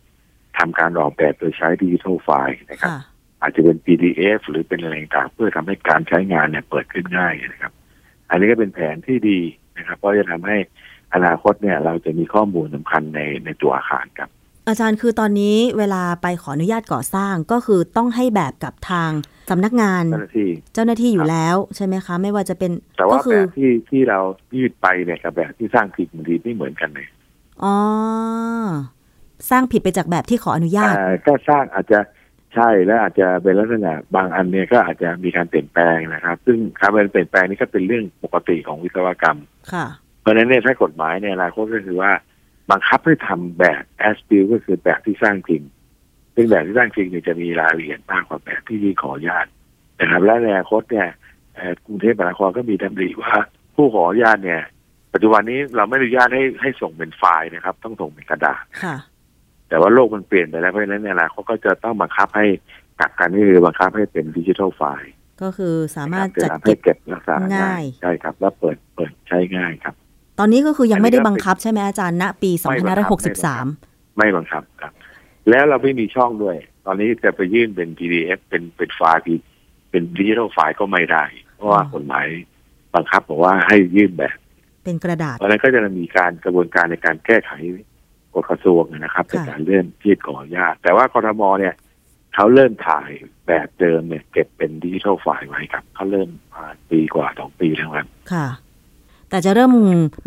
[0.57, 2.99] ทำการออกแบบโดยใช้ดิจิทัลไฟล์นะครับค่ะ
[3.41, 7.73] อาจจะเป็น PDF หรือเป็นอะไรต่างๆเพื่อทำให้การใช้งานเนี่ยเปิดขึ้นง่ายนะครับ
[8.29, 9.39] อันนี้ก็เป็นแผนที่ดี
[9.77, 10.57] นะครับ เพราะจะทำให้
[11.13, 14.29] อนาคตเนี่ย เราจะมีข้อมูลสำคัญในในตัวอาคารครับ
[14.70, 19.11] อาจารย์คือตอนนี้เวลาไปขออนุญาตก่อสร้างก็คือต้องให้แบบกับทาง
[19.49, 24.20] สำนักงานเจ้าหน้าที่เจ้าหน้าที่อคยู่รับแล้วใช่ไหมคะ ไม่ว่าจะเป็นแต่ก็ว่าคืแบอบที่ที่เรา
[24.57, 27.07] ยืดไปเนี่ยกับแบบที่สร้างผิดบางทีไม่เหมือนกันเลย
[27.63, 27.76] อ๋อ
[29.49, 31.99] สร้างผิดไปจากแบบที่ขออนุญาตอ่าก็สร้างอาจจะ
[32.55, 39.39] ใช่แล้วอาจจะเป็นลักษณะบางอันเนี่ยก็อาจจะมีการเปลี่ยนแปลงนะครับ ซึ่งการเปลี่ยนแปลงนี่ก็เป็นเรื่องปกติของวิศวกรรม
[39.74, 39.86] ค่ะ
[40.22, 42.11] เพราะฉะนั้นเนี่ยถ้ากฎหมายในอนาคตก็คือว่า
[42.72, 45.61] บังคับให้ทำแบบ as built ก็คือแบบที่สร้างจริง
[46.36, 49.45] ซึ่งแบบที่สร้างจริงเนี่ยจะมีรายละเอียดมากกว่าแบบที่ขออนุญาต
[49.99, 51.07] นะครับและในอนาคตเนี่ย
[51.55, 53.36] เอ่อกรุงเทพมหานครก็มีดำริว่า
[53.76, 54.61] ผู้ขออนุญาตเนี่ย
[55.13, 58.95] ปัจจุบันนี้เราไม่อนุญาตให้ให้ส่งเป็นไฟล์นะครับ ต้องส่งเป็นกระดาษค่ะ
[59.70, 62.45] แต่ว่าโลกมันเปลี่ยนไปแล้วเพราะฉะนั้นในอนาคตก็จะต้องบังคับให้
[62.99, 65.11] กักกันนี่คือบังคับให้เป็นดิจิทัลไฟล์
[65.41, 69.95] ก็คือสามารถจะจัดทำให้เก็บเก็บรักษาง่าง่ายยใช่ครับ แล้วเปิดเปิดใช้ง่ายครับ
[70.39, 74.91] ตอนนี้ก็คือยังอันนี้ไม่ได้ก็เป็นบังคับใช่ไหมอาจารย์ณปีไม่บังคับไม่บังคับ2563 ไม่บังคับครับ
[75.49, 79.23] แล้วเราไม่มีช่องด้วย ตอนนี้จะไปยื่นเป็น PDF เป็นเป็นไฟล์
[79.89, 81.23] เป็นดิจิทัลไฟล์ก็ไม่ได้
[81.55, 82.27] เพราะว่าอ๋อกฎหมาย
[82.95, 84.35] บังคับบอกว่าให้ยื่นแบบ
[84.83, 87.51] เป็นกระดาษเพราะฉะนั้นก็จะมีการกระบวนการในการแก้ไข
[88.33, 91.75] กฎกระทรวงนะครับในค่ะการเลื่อนยื่นขออนุญาตแต่ว่ากรทมเนี่ย
[92.35, 93.09] เขาเริ่มถ่าย
[93.47, 98.47] แบบเดิมเนี่ยเก็บเป็นดิจิทัลไฟล์ไว้ครับเขาเริ่มมาปีกว่าสองปีแล้วครับค่ะ
[99.30, 99.73] แต่จะเริ่ม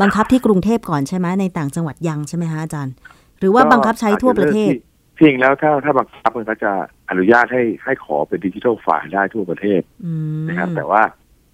[0.03, 2.95] บังคับที่กรุงเทพก่อนใช่ไหมในต่างจังหวัดยังใช่ไหมฮะอาจารย์
[3.39, 4.73] หรือว่าบังคับใช้ทั่วประเทศ
[5.21, 6.73] จริงแล้วถ้าถ้าบังคับมันก็จะ
[7.11, 11.03] อนุญาตให้ให้ขอเป็นดิจิทัลไฟล์ได้ทั่วประเทศอืมนะครับ แต่ว่า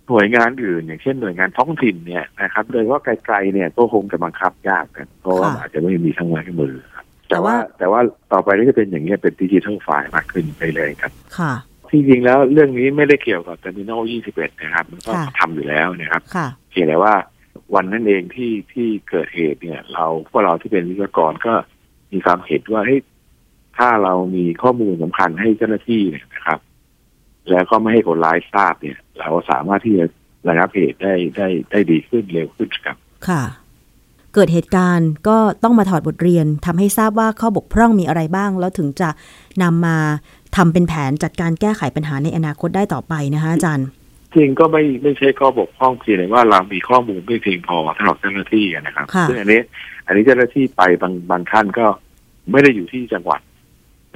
[0.08, 8.00] หน่วยงานอื่น อย่างเช่นหน่วยงานท้องถิ่นเนี่ยนะครับโดยเฉพาะไกลๆเนี่ยก็คงจะบังคับยากกันเพราะว่าอาจจะไม่มีทั้งไม้ทั้งมือครับแต่ว่าแต่ว่า
[8.32, 11.52] ต่อไปก็จะเป็นอย่างนี้ยเป็นดิจิทัลไฟล์มากขึ้นไปเลยครับ ค่ะ
[11.90, 17.14] ที่จริงแล้วเรื่องนี้ไม่ได้เกี่ยวกับ Terminal 21 นะครับ มันก็ค่ะทำอยู่แล้วนะครับค่ะเพียงแต่ว่า
[17.74, 21.54] วันนั้นเองที่ที่เกิดเหตุเนี่ย เราพวกเราที่เป็นวิศวกรก็
[22.12, 23.00] มีความเห็นว่าเฮ้ย
[23.78, 26.58] ถ้าเรามีข้อมูลสำคัญให้เจ้าหน้าที่เนี่ยนะครับ
[27.50, 30.06] แล้วก็ไม่ให้คนร้ายทราบเนี่ย เราสามารถที่จะ
[30.48, 32.96] ระงับเหตุได้ได้ได้ดีขึ้นเร็วขึ้นครับ
[33.28, 33.42] ค่ะ
[34.34, 39.08] เกิดเหตุการณ์ก็ต้องมาถอดบทเรียนทำให้ทราบว่าข้อบกพร่องมีอะไรบ้าง แล้วถึงจะ
[39.62, 39.96] นำมา
[40.56, 43.86] ทำเป็นแผนจัดการแก้ไขปัญหาในอนาคตได้ต่อไปนะคะอาจารย์
[44.34, 49.60] จริงก็ไม่ไม่ใช่ข้อบกพร่องเพียงแต่ว่าเรามีข้อมูลไม่เพียงพอสำหรับเจ้าหน้าที่นะครับค่ะ ซึ่งอันนี้
[50.06, 51.86] อันนี้เจ้าหน้าที่ไปบางบางท่านก็
[52.50, 53.40] ไม่ได้อยู่ที่จังหวัด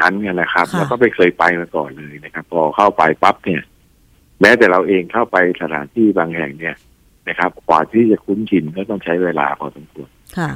[0.00, 3.62] นั้นเนี่ยนะครับ ค่ะ แล้วก็ไม่เคยไปมาก่อนเลยนะครับ พอเข้าไปปั๊บเนี่ย
[4.40, 6.76] แม้แต่เราเองเข้าไปสถานที่บางแห่งเนี่ย
[7.28, 10.08] นะครับกว่าที่จะคุ้นชินก็ต้องใช้เวลาพอสมควร
[10.38, 10.50] ค่ะ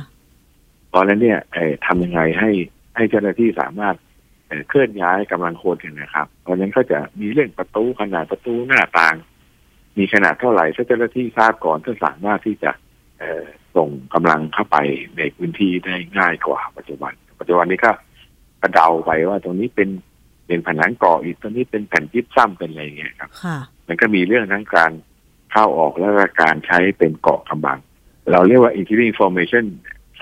[0.90, 2.50] เพราะฉะนั้นเนี่ยเอ่อทำยังไงให้
[2.96, 3.96] ให้เจ้าหน้าที่สามารถ
[4.46, 9.16] เอ่อเคลื่อนย้ายกำลังคนกันนะครับ เพราะฉะนั้นก็จะมีเรื่องประตูขนาดประตูหน้าต่าง
[9.98, 12.70] มีขนาดเท่าไหร่ถ้าเจ้าหน้าที่ทราบก่อนก็สามารถที่จะ
[13.18, 13.44] เอ่อ
[13.76, 14.76] ส่งกำลังเข้าไป
[15.16, 17.92] ในพื้นที่ได้ง่ายกว่า ปัจจุบัน ปัจจุบันนี้ก็
[18.62, 19.90] กระเดาไปว่าตรงนี้เป็น
[20.46, 24.92] เป็นผนังก่ออีกตรงนี้เป็นแผ่นยิบซ้ำเป็นอะไรอย่างเงี้ยครับค่ะมันก็มีเรื่องทั้งการ
[25.52, 27.78] เข้าออกและก็การใช้เป็นเกาะกำบัง
[28.30, 29.64] เราเรียกว่า interior information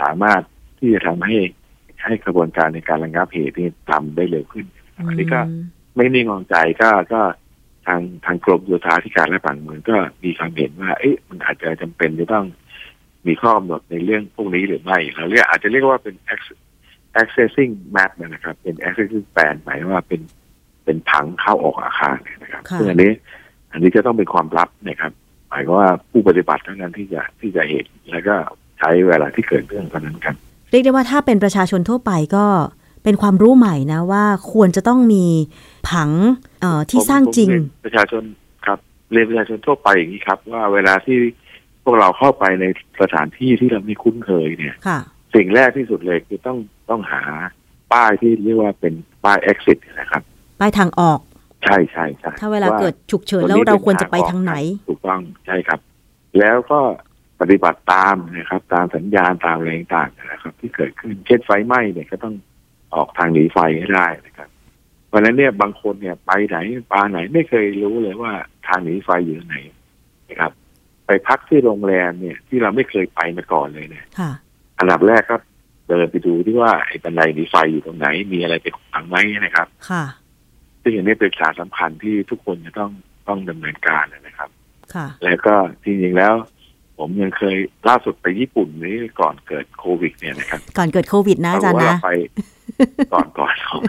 [0.01, 0.43] สามารถ
[0.79, 1.37] ที่จะทำให้
[2.05, 4.67] ให้กระบวนการในการระงับเหตุนี่ทำได้เร็วขึ้น
[4.97, 5.65] อันนี้ก็อืม
[5.97, 7.21] ไม่นิ่งนอนใจก็ก็
[7.87, 12.47] ทางทางกรมโยธาธิการและผังเมืองก็มีความเห็นว่า เอ๊ะมันอาจจะจำเป็นจะต้อง
[13.27, 16.59] มีข้อกำหนดในเรื่องพวกนี้หรือไม่เราเรียกอาจจะเรียกว่าเป็น ex-
[17.23, 20.21] accessing map เนยนะครับ เป็น accessing plan หมายว่าเป็น
[20.85, 23.13] เป็นผังเข้าออกอาคารเนี่ยนะครับค่ะซึ่งอันนี้
[23.73, 25.13] อันนี้จะต้องเป็นความลับนะครับ
[25.49, 28.35] หมายความว่าผู้ปฏิบัติเท่านั้นที่จะที่จะเห็นแล้วก็
[28.79, 30.37] ใช้เวลาที่เกิดเรื่องเท่านั้นครับ
[30.71, 32.45] เรียกได้ว่าถ้าเป็นประชาชนทั่วไปก็
[33.05, 35.27] เป็นความรู้ใหม่นะว่าควรจะต้องมี
[35.91, 36.11] ผัง
[36.61, 38.23] เอ่อที่ผมสร้างจริงผมเยนประชาชน
[38.67, 38.79] ครับ
[39.13, 41.17] เรียนประชาชนทั่วไปอย่างนี้ครับ ว่าเวลาที่
[41.85, 42.65] พวกเราเข้าไปใน
[43.01, 44.99] สถานที่ที่เราไม่คุ้นเคยเนี่ยค่ะ
[45.35, 46.59] สิ่งแรกที่สุดเลยคือต้อง
[46.91, 47.23] ต้องหา
[47.93, 48.95] ป้ายที่เรียกว่าเป็น
[49.25, 50.23] ป้าย exit นะครับ
[50.59, 51.21] ไปทางออก
[51.65, 55.81] ใช่ใช่ใช่ถ้าเวลาเกิดฉุกเฉินตงแล้วนี้เราป็นควรจะไปทางไหนออกครับถูกต้องใช่ครับ
[56.39, 56.81] แล้วก็
[57.41, 62.35] ปฏิบัติตามนะครับ ตามสัญญาณตามอะไรต่างๆนะครับ ที่เกิดขึ้นเช่นไฟไหม้เนี่ยก็ต้อง
[62.97, 64.49] ออกทางหนีไฟให้ได้นะครับ
[65.09, 66.57] เพราะฉะนั้นเนี่ยบางคนเนี่ยไปไหน
[66.93, 68.33] ปาไหนไม่เคยรู้เลยว่า
[68.67, 69.59] ทางหนีไฟอยู่ตรงไหน
[70.29, 70.53] นะครับ
[71.07, 74.31] ไปพักที่โรงแรมเนี่ย ที่เราไม่เคยไปมาก่อนเลยเนี่ยค่ะ
[74.79, 75.37] อันดับแรกก็
[75.89, 80.05] เดินไปดูที่ว่าไอ้บันไดหนีไฟอยู่ตรงไหน มีอะไรไปขวางไหมนะครับ ค่ะ
[80.83, 82.91] ซึ่งอันนี้เป็นสารสำคัญที่ทุกคนจะต้อง
[83.29, 84.49] ต้องดำเนินการนะครับ
[84.95, 86.35] ค่ะ แล้วก็จริงๆแล้ว
[86.99, 87.57] ผมยังเคย
[87.89, 92.11] ล่าสุดไปญี่ปุ่นนี้ก่อนเกิดโควิด เนี่ยนะครับ ก่อนเกิดโควิดนะอาจารย์เว่นะไป
[93.13, 93.83] ก่อนก่อนก่อน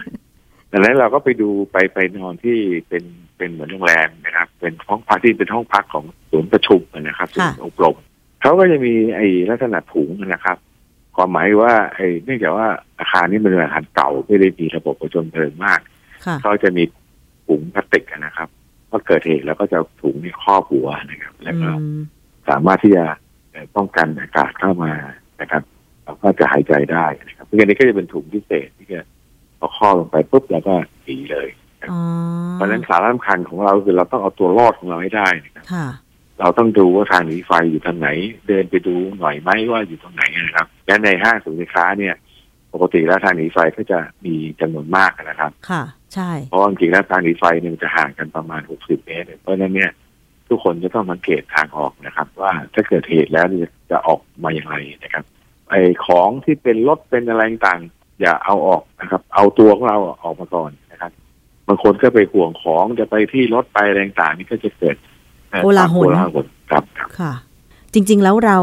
[0.72, 2.58] ดังนั้นเราก็ไปดูไปไปนอนที่
[2.88, 3.04] เป็น
[3.36, 7.96] เป็นเหมือนโรงแรมนะครับ เป็นห้องพักที่เป็นห้องพักของศูนย์ประชุมนะครับศูนย์อบรม
[8.42, 10.56] เขาก็จะมีไอ้ลักษณะถุงนะครับ
[11.16, 12.66] ความหมายว่าไอ้เนื่องจากว่า
[12.98, 15.80] อาคารนี้เป็นอาคารเก่าไม่ได้มีระบบประจนเพลิงมาก
[16.26, 16.82] ค่ะเขาจะมี
[17.46, 18.48] ถุงพลาสติกอะนะครับ
[18.90, 22.00] พอเกิดเหตุแล้วก็จะเอาถุงนี่ครอบหัวนะครับ แล้วก็อืม
[22.48, 23.04] สามารถที่จะ
[23.50, 24.92] เอ่อป้องกันอากาศเข้ามา
[25.40, 25.62] นะครับ
[26.06, 29.00] เราก็จะหายใจได้นะครับเพราะงั้นนี้ก็จะเป็นถุงพิเศษที่จะ
[29.60, 31.48] พอครอบลงไปปุ๊บแล้วก็หนีเลย
[31.90, 32.00] อ๋อ
[32.54, 35.86] เพราะฉะนั้นสาระสำคัญของเราคือเราต้องเอาตัวรอดของเราให้ได้นะครับค่ะ
[36.40, 38.08] เราต้องดูว่าทางหนีไฟอยู่ทางไหน
[38.48, 42.14] เดินไปดูหน่อยไหมว่าอยู่ตรงไหนนะครับและในห้างสินค้าเนี่ย
[42.72, 45.82] ปกติแล้วทางหนีไฟก็จะมีจำนวนมากนะครับ ค่ะ
[46.14, 49.90] ใช่เพราะว่าจริงๆแล้วทางหนีไฟเนี่ยมันจะห่างกันประมาณ60เมตรเพราะฉะนั้นเนี่ย
[50.48, 55.24] ทุกคนจะต้องสังเกตทางออกนะครับ ว่าถ้าเกิดเหตุแล้วเนี่ยจะออกมาอย่างไรนะครับ
[55.70, 61.12] ไอ้ของที่เป็นรถเป็นอะไรต่างๆอย่าเอาออกนะครับ เอาตัวของเราออกมาก่อนนะครับ
[61.68, 64.96] บางคนก็ไปห่วงของจะไปที่รถไปอะไรต่างๆนี่ก็จะเกิด
[65.50, 66.38] เอ่อโกลาหลโกลาหล
[66.70, 67.32] ครับครับค่ะ
[67.94, 68.58] จริง ๆ แล้วเรา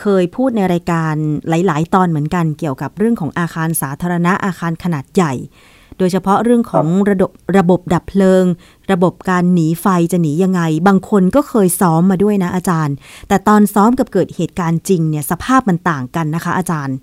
[0.00, 1.14] เคยพูดในรายการ
[1.48, 5.32] หลาย ๆ ตอนเหมือนกันเกี่ยวกับเรื่องของอาคารสาธารณะอาคารขนาดใหญ่
[5.71, 8.44] โดยเฉพาะเรื่องของระบบระบบดับเพลิง
[8.92, 12.94] ระบบการหนีไฟจะหนียังไง บางคนก็เคยซ้อมมาด้วยนะอาจารย์
[13.28, 16.96] แต่ตอนซ้อมกับเกิดเหตุการณ์จริงเนี่ยสภาพมันต่างกันนะคะ อาจารย์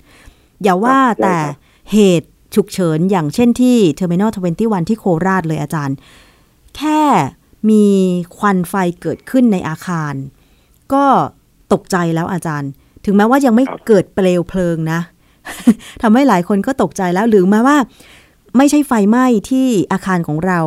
[0.64, 1.58] อย่าว่าครับแต่ใช่ครับ
[1.92, 5.96] เหตุฉุกเฉินอย่างเช่นที่ Terminal 21ที่โคราชเลยอาจารย์
[6.78, 7.02] แค่
[7.70, 7.86] มี
[8.38, 10.14] ควันไฟเกิดขึ้นในอาคาร
[10.94, 11.06] ก็
[11.74, 12.70] ตกใจแล้วอาจารย์
[13.06, 15.00] ถึงแม้ว่ายังไม่ครับเกิดเปลวเพลิงนะ
[16.02, 17.78] ทำให้หลายคนก็ตกใจแล้วหรือแม้ว่า
[18.58, 20.60] ไม่ใช่ไฟไหม้ที่อาคารของเรา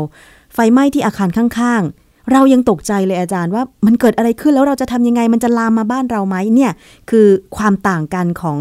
[0.54, 6.72] ไฟไหม้ที่อาคารข้างๆ เรายังตกใจเลยอาจารย์ว่ามันเกิดอะไรขึ้นแล้วเราจะทำยังไง มันจะลามมาบ้านเราไหมเนี่ย
[7.10, 7.26] คือ
[7.56, 8.58] ความต่างกันของ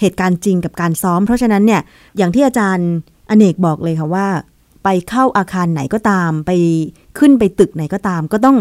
[0.00, 1.82] เหตุการณ์จริงกับการซ้อม เพราะฉะนั้นเนี่ย
[2.16, 2.88] อย่างที่อาจารย์
[3.30, 4.26] อเนกบอกเลยค่ะว่า
[4.84, 6.50] ไปเข้าอาคารไหนก็ตาม ไป
[7.18, 8.56] ขึ้นไปตึกไหนก็ตาม ก็ต้อง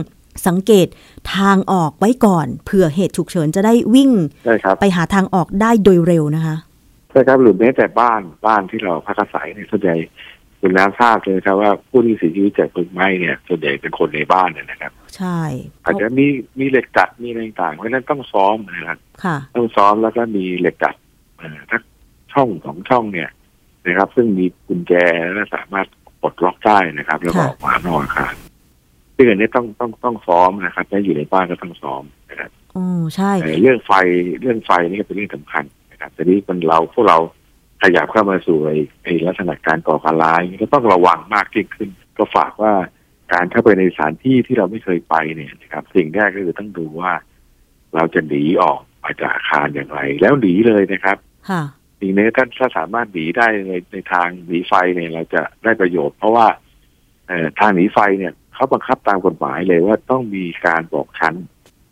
[0.47, 0.87] สังเกต
[1.35, 4.11] ทางออกไว้ก่อนเผื่อเหตุฉุกเฉินจะได้วิ่ง
[4.45, 6.55] ใช่ครับไปหาทางออกได้โดยเร็วนะคะ
[7.13, 9.95] ใช่ครับหรือแม้แต่บ้านบ้านที่เราพักอาศัยเนี่ยส่วนใหญ่
[10.59, 15.39] คุณน้ำทราบเลยครับว่าผู้ที่เสียชีวิตจากเพลิงไหม้เนี่ย ส่วนใหญ่เป็นคนในบ้านเนี่ยนะครับ ใช่
[15.85, 16.25] อาจจะมี
[16.59, 20.95] มีเหล็กดัดมีอะไรต่างๆเพราะฉะนั้นต้องซ้อมนะครับค่ะต้องซ้อมแล้วก็มีเหล็กดัด
[21.37, 21.81] เอ่อทัก
[22.33, 23.29] ช่องสองช่องเนี่ย
[23.87, 24.93] นะครับ ซึ่งมีกุญแจ
[25.33, 25.87] และสามารถ
[26.21, 28.33] ปลดล็อกได้นะครับ แล้วก็ค่ะออกมานอกอาคาร
[29.15, 32.85] ซึ่งอันนี้ต้องต้องต้องซ้อมนะครับถ้าอยู่ในบ้านก็ต้องซ้อมนะครับโอ้
[33.15, 33.91] ใช่เอ่อเรื่องไฟ
[34.41, 35.63] เรื่องไฟนี่ก็เป็นเรื่องสำคัญ
[36.03, 37.17] นะครับแต่นี้มันเราพวกเรา
[37.83, 42.73] ขยับเข้ามาสู่ไอ้ไอ้ลักษณะการก่อการร้ายนี่ก็ต้องระวังมากยิ่งขึ้น ก็ฝากว่า
[43.33, 47.13] การเข้าไปในสถานที่ที่เราไม่เคยไปเนี่ยนะครับ สิ่งแรกก็คือต้องดูว่า
[47.95, 51.17] เราจะหนีออกมาจากอาคารอย่างไร แล้วหนีเลยนะครับ
[51.49, 51.63] ค่ะ
[51.99, 56.47] ทีนี้ถ้าถ้าสามารถหนีได้ในในทางหนีไฟเนี่ยเราจะได้ประโยชน์ เพราะว่า
[57.27, 61.35] เอ่อทางหนีไฟเนี่ยเขาบังคับตามกฎหมายเลยว่าต้องมีการบอกชั้น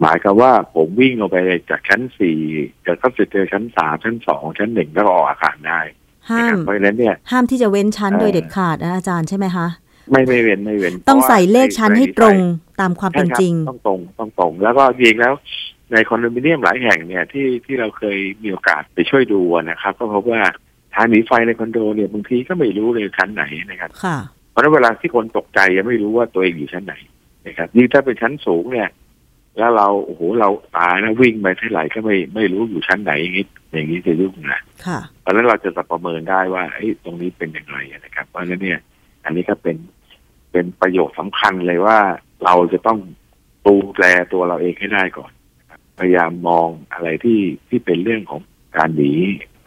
[0.02, 1.38] หมายความว่าผมวิ่งลงไป
[1.70, 2.38] จากชั้นสี่
[2.86, 5.80] จะก็จะเจอชั้นสามชั้นสองชั้นหนึ่งแล้วก็ออกอาคารได้
[6.30, 9.68] ห้านะครับมเพราะฉะนั้นเนี่ยห้ามที่จะเว้นชั้นเอ่อโดยเด็ดขาดนะอาจารย์ใช่ไหมคะ
[10.12, 15.34] ไม่ไม่เว้นไม่เว้นต้องพราะว่าใส่เลขชั้นให้ตรงใช่ตามความใช่เป็นครับจริง ต้องตรงต้องตรง แล้วก็จริงแล้ว
[15.92, 20.42] ในคอนโดมิเนียมหลายแห่งเนี่ยที่ที่เราเคยมีโอกาสไปช่วยดูนะครับ ก็พบว่า
[20.96, 24.18] ทางหนีไฟในคอนโดเนี่ยบางทีก็ไม่รู้เลยชั้นไหนนะครับค่ะ
[24.52, 26.96] เพราะฉะนั้นเวลาที่คนตกใจยังไม่รู้ว่าตัวเองอยู่ชั้นไหน
[27.48, 28.90] นะครับยิ่งถ้าเป็นชั้นสูงเนี่ย
[29.58, 38.80] แล้วเราโอ้โหเราตายนะวิ่งไปเท่าไหร่ก็ไม่ไม่รู้อยู่ชั้นไหนอย่างนี้อย่างนี้จะยุ่งนะค่ะเพราะฉะนั้นเราจะประเมินได้ว่าเอ้ยตรงนี้เป็นอย่างไรนะครับ เพราะฉะนั้นเนี่ย
[39.26, 39.78] อันนี้ก็เป็น
[40.52, 42.00] เป็นประโยชน์สำคัญเลยว่า
[42.46, 43.00] เราจะต้อง
[43.68, 47.40] ดูแลตัวเราเองให้ได้ก่อนนะครับพยายามมองอะไรที่
[47.70, 48.42] ที่เป็นเรื่องของ
[48.78, 49.14] การหนี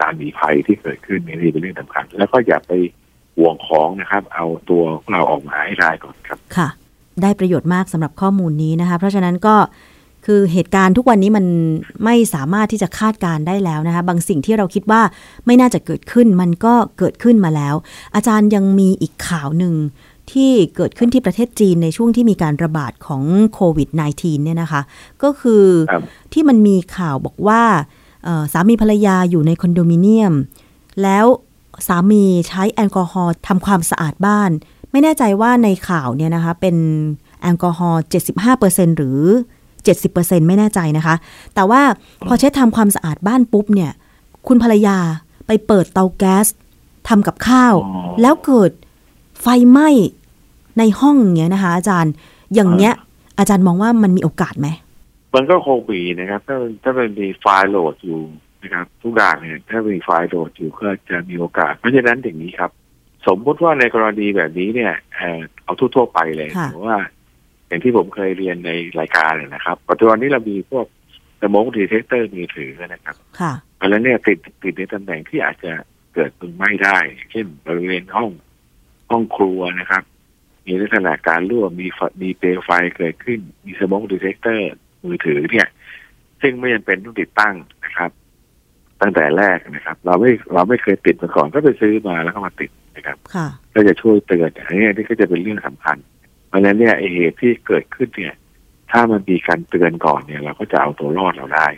[0.01, 2.73] การหนีภัยที่เกิดขึ้นนี่เป็นเรื่องสำคัญ แล้วก็อย่าไป
[3.37, 6.69] ห่วงของนะครับ เอาตัวของเราออกมาให้ได้ก่อนครับค่ะ
[7.23, 9.57] ได้ประโยชน์มากสำหรับข้อมูลนี้นะคะเพราะฉะนั้นก็
[10.27, 11.47] คือเหตุการณ์ทุกวันนี้มัน
[12.05, 15.03] ไม่สามารถที่จะคาดการได้แล้วนะคะ บางสิ่งที่เราคิดว่า
[15.47, 17.75] ไม่น่าจะเกิดขึ้นมันก็เกิดขึ้นมาแล้ว
[18.15, 19.75] อาจารย์ยังมีอีกข่าวหนึ่ง
[20.33, 23.23] ที่เกิดขึ้นที่ประเทศจีนในช่วงที่มีการระบาดของ
[23.55, 23.89] โควิด
[24.19, 24.83] -19 เนี่ยนะคะ
[25.23, 25.65] ก็คือ
[26.33, 27.63] ที่มันมีข่าวบอกว่า
[28.53, 30.35] สามีภรรยาอยู่ในคอนโดมิเนียม
[31.03, 31.27] แล้ว
[31.87, 34.51] สามีใช้แอลกอฮอล์ทำความสะอาดบ้าน
[34.95, 36.77] ไม่แน่ใจว่าในข่าวเนี่ยนะคะ เป็น
[37.43, 38.03] แอลกอฮอล์
[38.51, 39.21] 75%หรือ
[39.83, 41.15] 70%ไม่แน่ใจนะคะ
[41.55, 41.83] แต่ว่า
[42.27, 43.93] พอเช็ดทำความสะอาดบ้านปุ๊บเนี่ย
[44.47, 44.99] คุณภรรยา
[45.47, 46.47] ไปเปิดเตาแก๊ส
[47.09, 48.71] ทำกับข้าวอ๋อแล้วเกิด
[49.41, 49.89] ไฟไหม้
[50.79, 52.13] ในห้องอย่างเงี้ยนะคะ อาจารย์
[52.55, 52.95] อย่างเงี้ย
[53.39, 54.69] อาจารย์มองว่ามันมีโอกาสไหม
[55.35, 58.23] มันก็คงมีนะครับ ถ้าถ้ามันมีไฟล์โหลดอยู่
[58.63, 62.73] นะครับ ทุกอย่างเนี่ยถ้ามีไฟล์โหลดอยู่ก็จะมีโอกาส เพราะฉะนั้นอย่างนี้ครับ
[63.27, 66.99] สมมติว่าในกรณีแบบนี้เนี่ยเอ่อเอาทั่วๆไปเลยค่ะเพราะว่า
[67.67, 68.71] อย่างที่ผมเคยเรียนใน
[69.01, 70.87] รายการเนี่ยนะครับปัจจุบันนี้เรามีพวก
[71.41, 75.73] smoke detector มือถือนะครับค่ะอันนั้นเนี่ยติดติดในตำแหน่งที่อาจจะ
[76.15, 76.99] เกิดเพลิงไหม้ได้
[77.31, 78.31] เช่นบริเวณห้อง
[79.11, 80.03] ห้องครัวนะครับ
[80.67, 84.69] มีลักษณะการรั่วมีไฟมีเปลวไฟเกิดขึ้น มี smoke detector
[85.05, 85.69] มือถือเนี่ย
[86.43, 87.55] ซึ่งไม่จำเป็นต้องติดตั้ง
[87.85, 88.11] นะครับ
[89.01, 95.97] ตั้งแต่แรกนะครับ เราไม่เราไม่เคยติดมาก่อนก็ไปซื้อมาแล้วก็มาติด นะครับค่ะก็จะช่วยเตือนอันนี้นี่ก็จะเป็นเรื่องสำคัญ
[96.49, 98.35] เพราะฉะนั้นเนี่ยไอเหตุที่เกิดขึ้นเนี่ย
[98.91, 101.69] ถ้ามันมีการเตือนก่อนเนี่ย เราก็จะเอาตัวรอดเราได้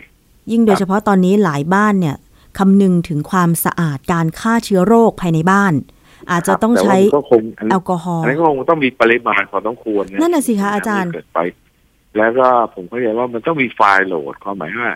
[0.51, 2.15] ยิ่งโดยเฉพาะตอนนี้หลายบ้านเนี่ย
[2.57, 5.73] คำนึงถึงความสะอาดการฆ่าเชื้อโรคภายในบ้าน
[6.31, 11.39] อาจจะต้องแต่ว่าใช้มันก็คงอันแอนี้ลกอฮออัล์นนี้ก็คงต้องมีปริมาณพอต้องควรนั่นน่ะสิคะอาจารย์เกิดไป
[12.17, 14.91] แล้วก็ผมเข้าใจว่ามันต้องมีไฟล์โหลดความหมายว่า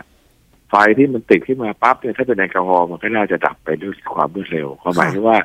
[0.68, 5.38] ไฟล์ที่มันติดขึ้นมาปั๊บเนี่ยถ้าเป็นแอลกอฮอล์มันก็น่าจะดับไปด้วยความรวดเร็วความหมายที่ว่า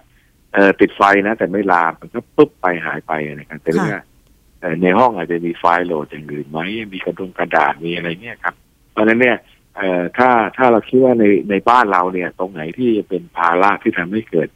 [0.57, 3.87] เออติดไฟนะ แต่ไม่ลามมันก็ปุ๊บไปหายไปนะครับแต่ว่า
[4.59, 6.59] เอ่อในห้องอาจจะมีไฟล์โหลดอย่างอื่นไหม
[6.93, 8.55] มีกระดงกระดาษมีอะไรเนี่ยครับ
[8.91, 9.37] เพราะฉะนั้นเนี่ย
[9.75, 14.49] เอ่อถ้าถ้าเราคิดว่าในในบ้านเราเนี่ย ตรงไหนที่จะเป็นภาระที่ทำให้เกิด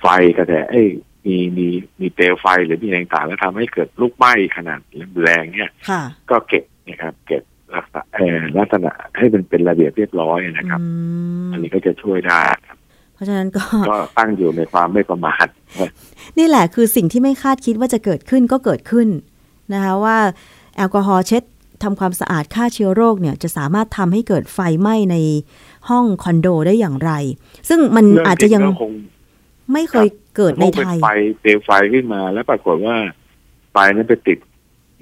[0.00, 0.06] ไฟ
[0.38, 0.88] กระแสเอ้ย
[1.26, 1.66] มีมี
[2.00, 4.80] มีเปลวไฟหรือมีอะไรต่างๆแล้วทำให้เกิดลุกไหม้ขนาด
[5.22, 7.42] แรงเนี่ยค่ะก็เก็บนะครับ เก็บ
[7.74, 10.88] ลักษณะเอ่อลักษณะให้มันเป็นระเบียบเรียบร้อยนะครับอื
[11.46, 12.65] มอันนี้ก็จะช่วยได้ครับ
[13.16, 15.46] เพราะฉะนั้นก็ก็ตั้งอยู่ในความไม่ประมาท
[16.38, 19.08] นี่แหละคือสิ่งที่ไม่คาดคิดว่าจะเกิดขึ้นก็เกิดขึ้น
[19.72, 20.18] นะคะว่า
[20.76, 21.42] แอลกอฮอล์เช็ด
[21.82, 25.16] ทำความสะอาดฆ่าเชื้อโรคเนี่ยจะสามารถทำให้เกิดไฟไหม้ใน
[25.88, 27.12] ห้องคอนโดได้อย่างไร
[27.68, 28.92] ซึ่งมันเรื่องอาจจะยังก็คง
[29.72, 31.08] ไม่เคยเกิดในคงเป็ไทนยไฟ
[31.40, 32.96] เปลวไฟขึ้นมา แล้วปรากฏว่า
[33.72, 34.38] ไฟนั้นไปติด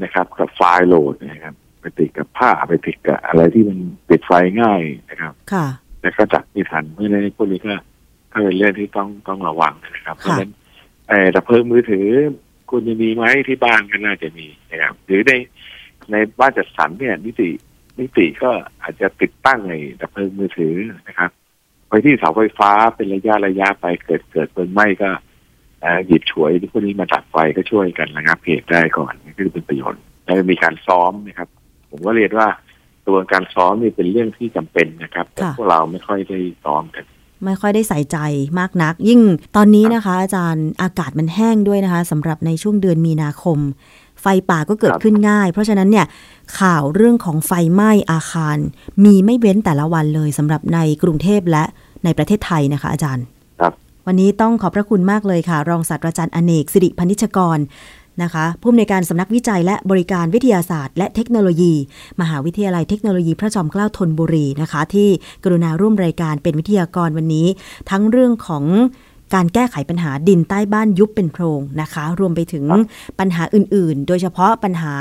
[0.03, 3.79] นะครับ กับไฟล์โหลดนะครับ ไปติดกับผ้าไปติดกับอะไรที่มัน
[4.11, 5.67] ติดไฟง่ายนะครับ ค่ะ
[6.03, 7.75] แล้วก็จับไม่ทันเพราะฉะนั้นพวกนี้ก็
[8.35, 10.51] ก็เป็นเรื่องที่ต้องต้องระวังนะครับ เพราะฉะนั้น
[11.09, 12.09] เอ่อดับเพลิงมือถือ
[12.71, 15.33] คุณจะมีไหมที่บ้านก็น่าจะมีนะครับหรือใน
[16.11, 17.49] ในบ้านจัดสรรเนี่ยนิติ
[18.01, 18.51] นิติก็
[18.83, 20.75] อาจจะติดตั้งในดับเพลิงมือถือ
[21.09, 21.31] นะครับ
[21.89, 25.11] ไปที่เสาไฟฟ้าเป็นระยะระยะไปเกิดเกิดเพลิงไหม้ก็
[25.81, 31.49] เอ่อหยิบฉวยที่พวกนี้มาดับไฟก็ช่วยกันระงับเหตุได้ก่อนนี่คือเป็นประโยชน์แล้วมีการซ้อมนะครับ
[31.91, 32.49] ผมก็เรียนว่า
[33.05, 37.05] กระบวนการซ้อมนี่เป็นเรื่องที่จำเป็นนะครับ แต่ค่ะพวกเราไม่ค่อยได้ซ้อมกัน
[37.47, 38.19] ไม่ค่อยได้ใส่ใจ
[38.59, 39.21] มากนัก ยิ่ง
[39.57, 43.59] ตอนนี้นะคะ อาจารย์อากาศมันแห้งด้วยนะคะสำหรับในช่วงเดือนมีนาคม
[44.23, 46.07] ไฟป่าก็เกิดครับขึ้นง่าย เพราะฉะนั้นเนี่ย
[46.59, 48.59] ข่าวเรื่องของไฟไหม้อาคาร
[49.05, 51.65] มีไม่เว้นแต่ละวันเลยสำหรับในกรุงเทพและ
[52.05, 53.25] ในประเทศไทยนะคะ อาจารย์
[53.61, 53.73] ครับ
[54.07, 57.59] วันนี้ต้องขอบพระคุณมากเลยค่ะ รองศาสตราจารย์อเนกสิริพนิชกร
[58.23, 61.75] นะคะผู้อำนวยการสำนักวิจัยและบริการวิทยาศาสตร์ และเทคโนโลยี
[62.21, 65.09] มหาวิทยาลัยเทคโนโลยีพระจอมเกล้าธนบุรีนะคะ ที่
[65.45, 67.47] กรุณาร่วมรายการเป็นวิทยากรวันนี้
[67.91, 68.65] ทั้งเรื่องของ
[69.35, 72.65] การแก้ไขปัญหาดินใต้บ้านยุบเป็นโพรงนะคะ รวมไปถึง
[73.19, 74.95] ปัญหาอื่นๆ โดยเฉพาะปัญหา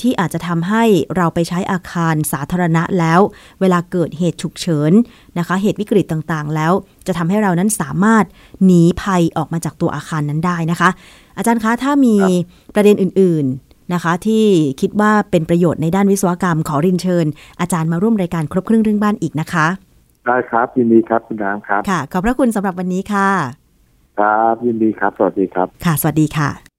[0.00, 0.84] ที่อาจจะทำให้
[1.16, 3.20] เราไปใช้อาคารสาธารณะแล้ว
[3.60, 4.92] เวลาเกิดเหตุฉุกเฉิน
[5.38, 6.72] นะคะ เหตุวิกฤตต่างๆ แล้ว
[7.06, 8.24] จะทำให้เรานั้นสามารถ
[8.64, 10.90] หนีภัยออกมาจากตัวอาคารนั้นได้นะคะ
[11.40, 12.16] อาจารย์คะถ้ามี
[12.74, 14.44] ประเด็นอื่น ๆนะคะ ที่
[14.80, 17.26] คิดว่าเป็นประโยชน์ในด้านวิศวกรรมขอเรินเชิญ
[17.60, 19.66] อาจารย์มาร่วมรายการครบเครื่องเรื่องบ้านอีกนะคะ
[20.26, 23.28] ได้ครับยินดีครับคุณน้ำครับค่ะขอบพระคุณสำหรับวันนี้ค่ะ
[24.18, 26.69] ครับยินดีครับ สวัสดีครับ ค่ะ สวัสดีค่ะ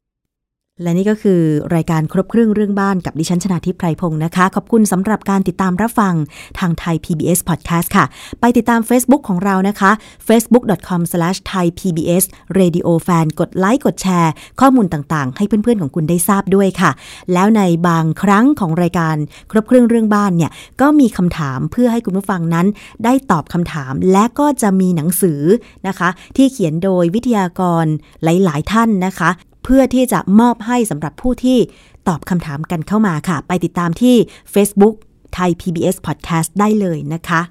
[0.84, 1.42] และนี่ก็คือ
[1.76, 6.14] รายการครบเครื่องเรื่องบ้านกับดิฉันชนาทิพไพรพงศ์นะคะ ขอบคุณสำหรับการติดตามรับฟัง
[6.60, 8.06] ทางไทย PBS Podcast ค่ะ
[8.40, 9.92] ไปติดตาม Facebook ของเรานะคะ
[10.28, 16.92] facebook.com/thaipbsradiofan กดไลค์กดแชร์ ข้อมูลต่างๆ ให้เพื่อนๆของคุณได้ทราบด้วยค่ะ
[17.34, 19.16] แล้วในบางครั้งของรายการ
[19.52, 20.52] ครบเครื่องเรื่องบ้านเนี่ย
[20.82, 22.68] ก็มีคำถามเพื่อให้คุณผู้ฟังนั้น
[23.04, 25.42] ได้ตอบคำถามและก็จะมีหนังสือ
[25.88, 27.86] นะคะ ที่เขียนโดยวิทยากร
[28.24, 29.32] หลาย ๆ ท่านนะคะ
[29.64, 31.60] เพื่อที่จะมอบให้สำหรับผู้ที่
[32.08, 34.16] ตอบคำถามกันเข้ามาค่ะ ไปติดตามที่
[34.54, 34.96] Facebook
[35.34, 37.42] ไทย PBS Podcast ได้เลยนะคะ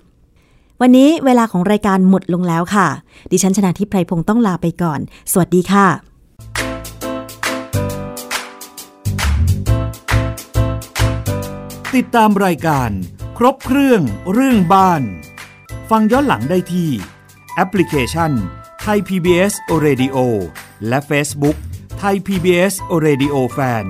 [0.80, 2.88] วันนี้เวลาของรายการหมดลงแล้วค่ะ
[3.30, 5.00] ดิฉันชนะทิพไพรพงศ์ต้องลาไปก่อน
[5.32, 5.86] สวัสดีค่ะ
[11.96, 12.90] ติดตามรายการ
[13.38, 14.02] ครบเครื่อง
[14.32, 15.02] เรื่องบ้าน
[15.90, 16.90] ฟังย้อนหลังได้ที่
[17.54, 18.30] แอปพลิเคชัน
[18.80, 19.52] ไทย PBS
[19.84, 20.16] Radio
[20.88, 21.56] และ Facebook
[22.02, 22.74] ไทย PBS
[23.06, 23.86] Radio Fan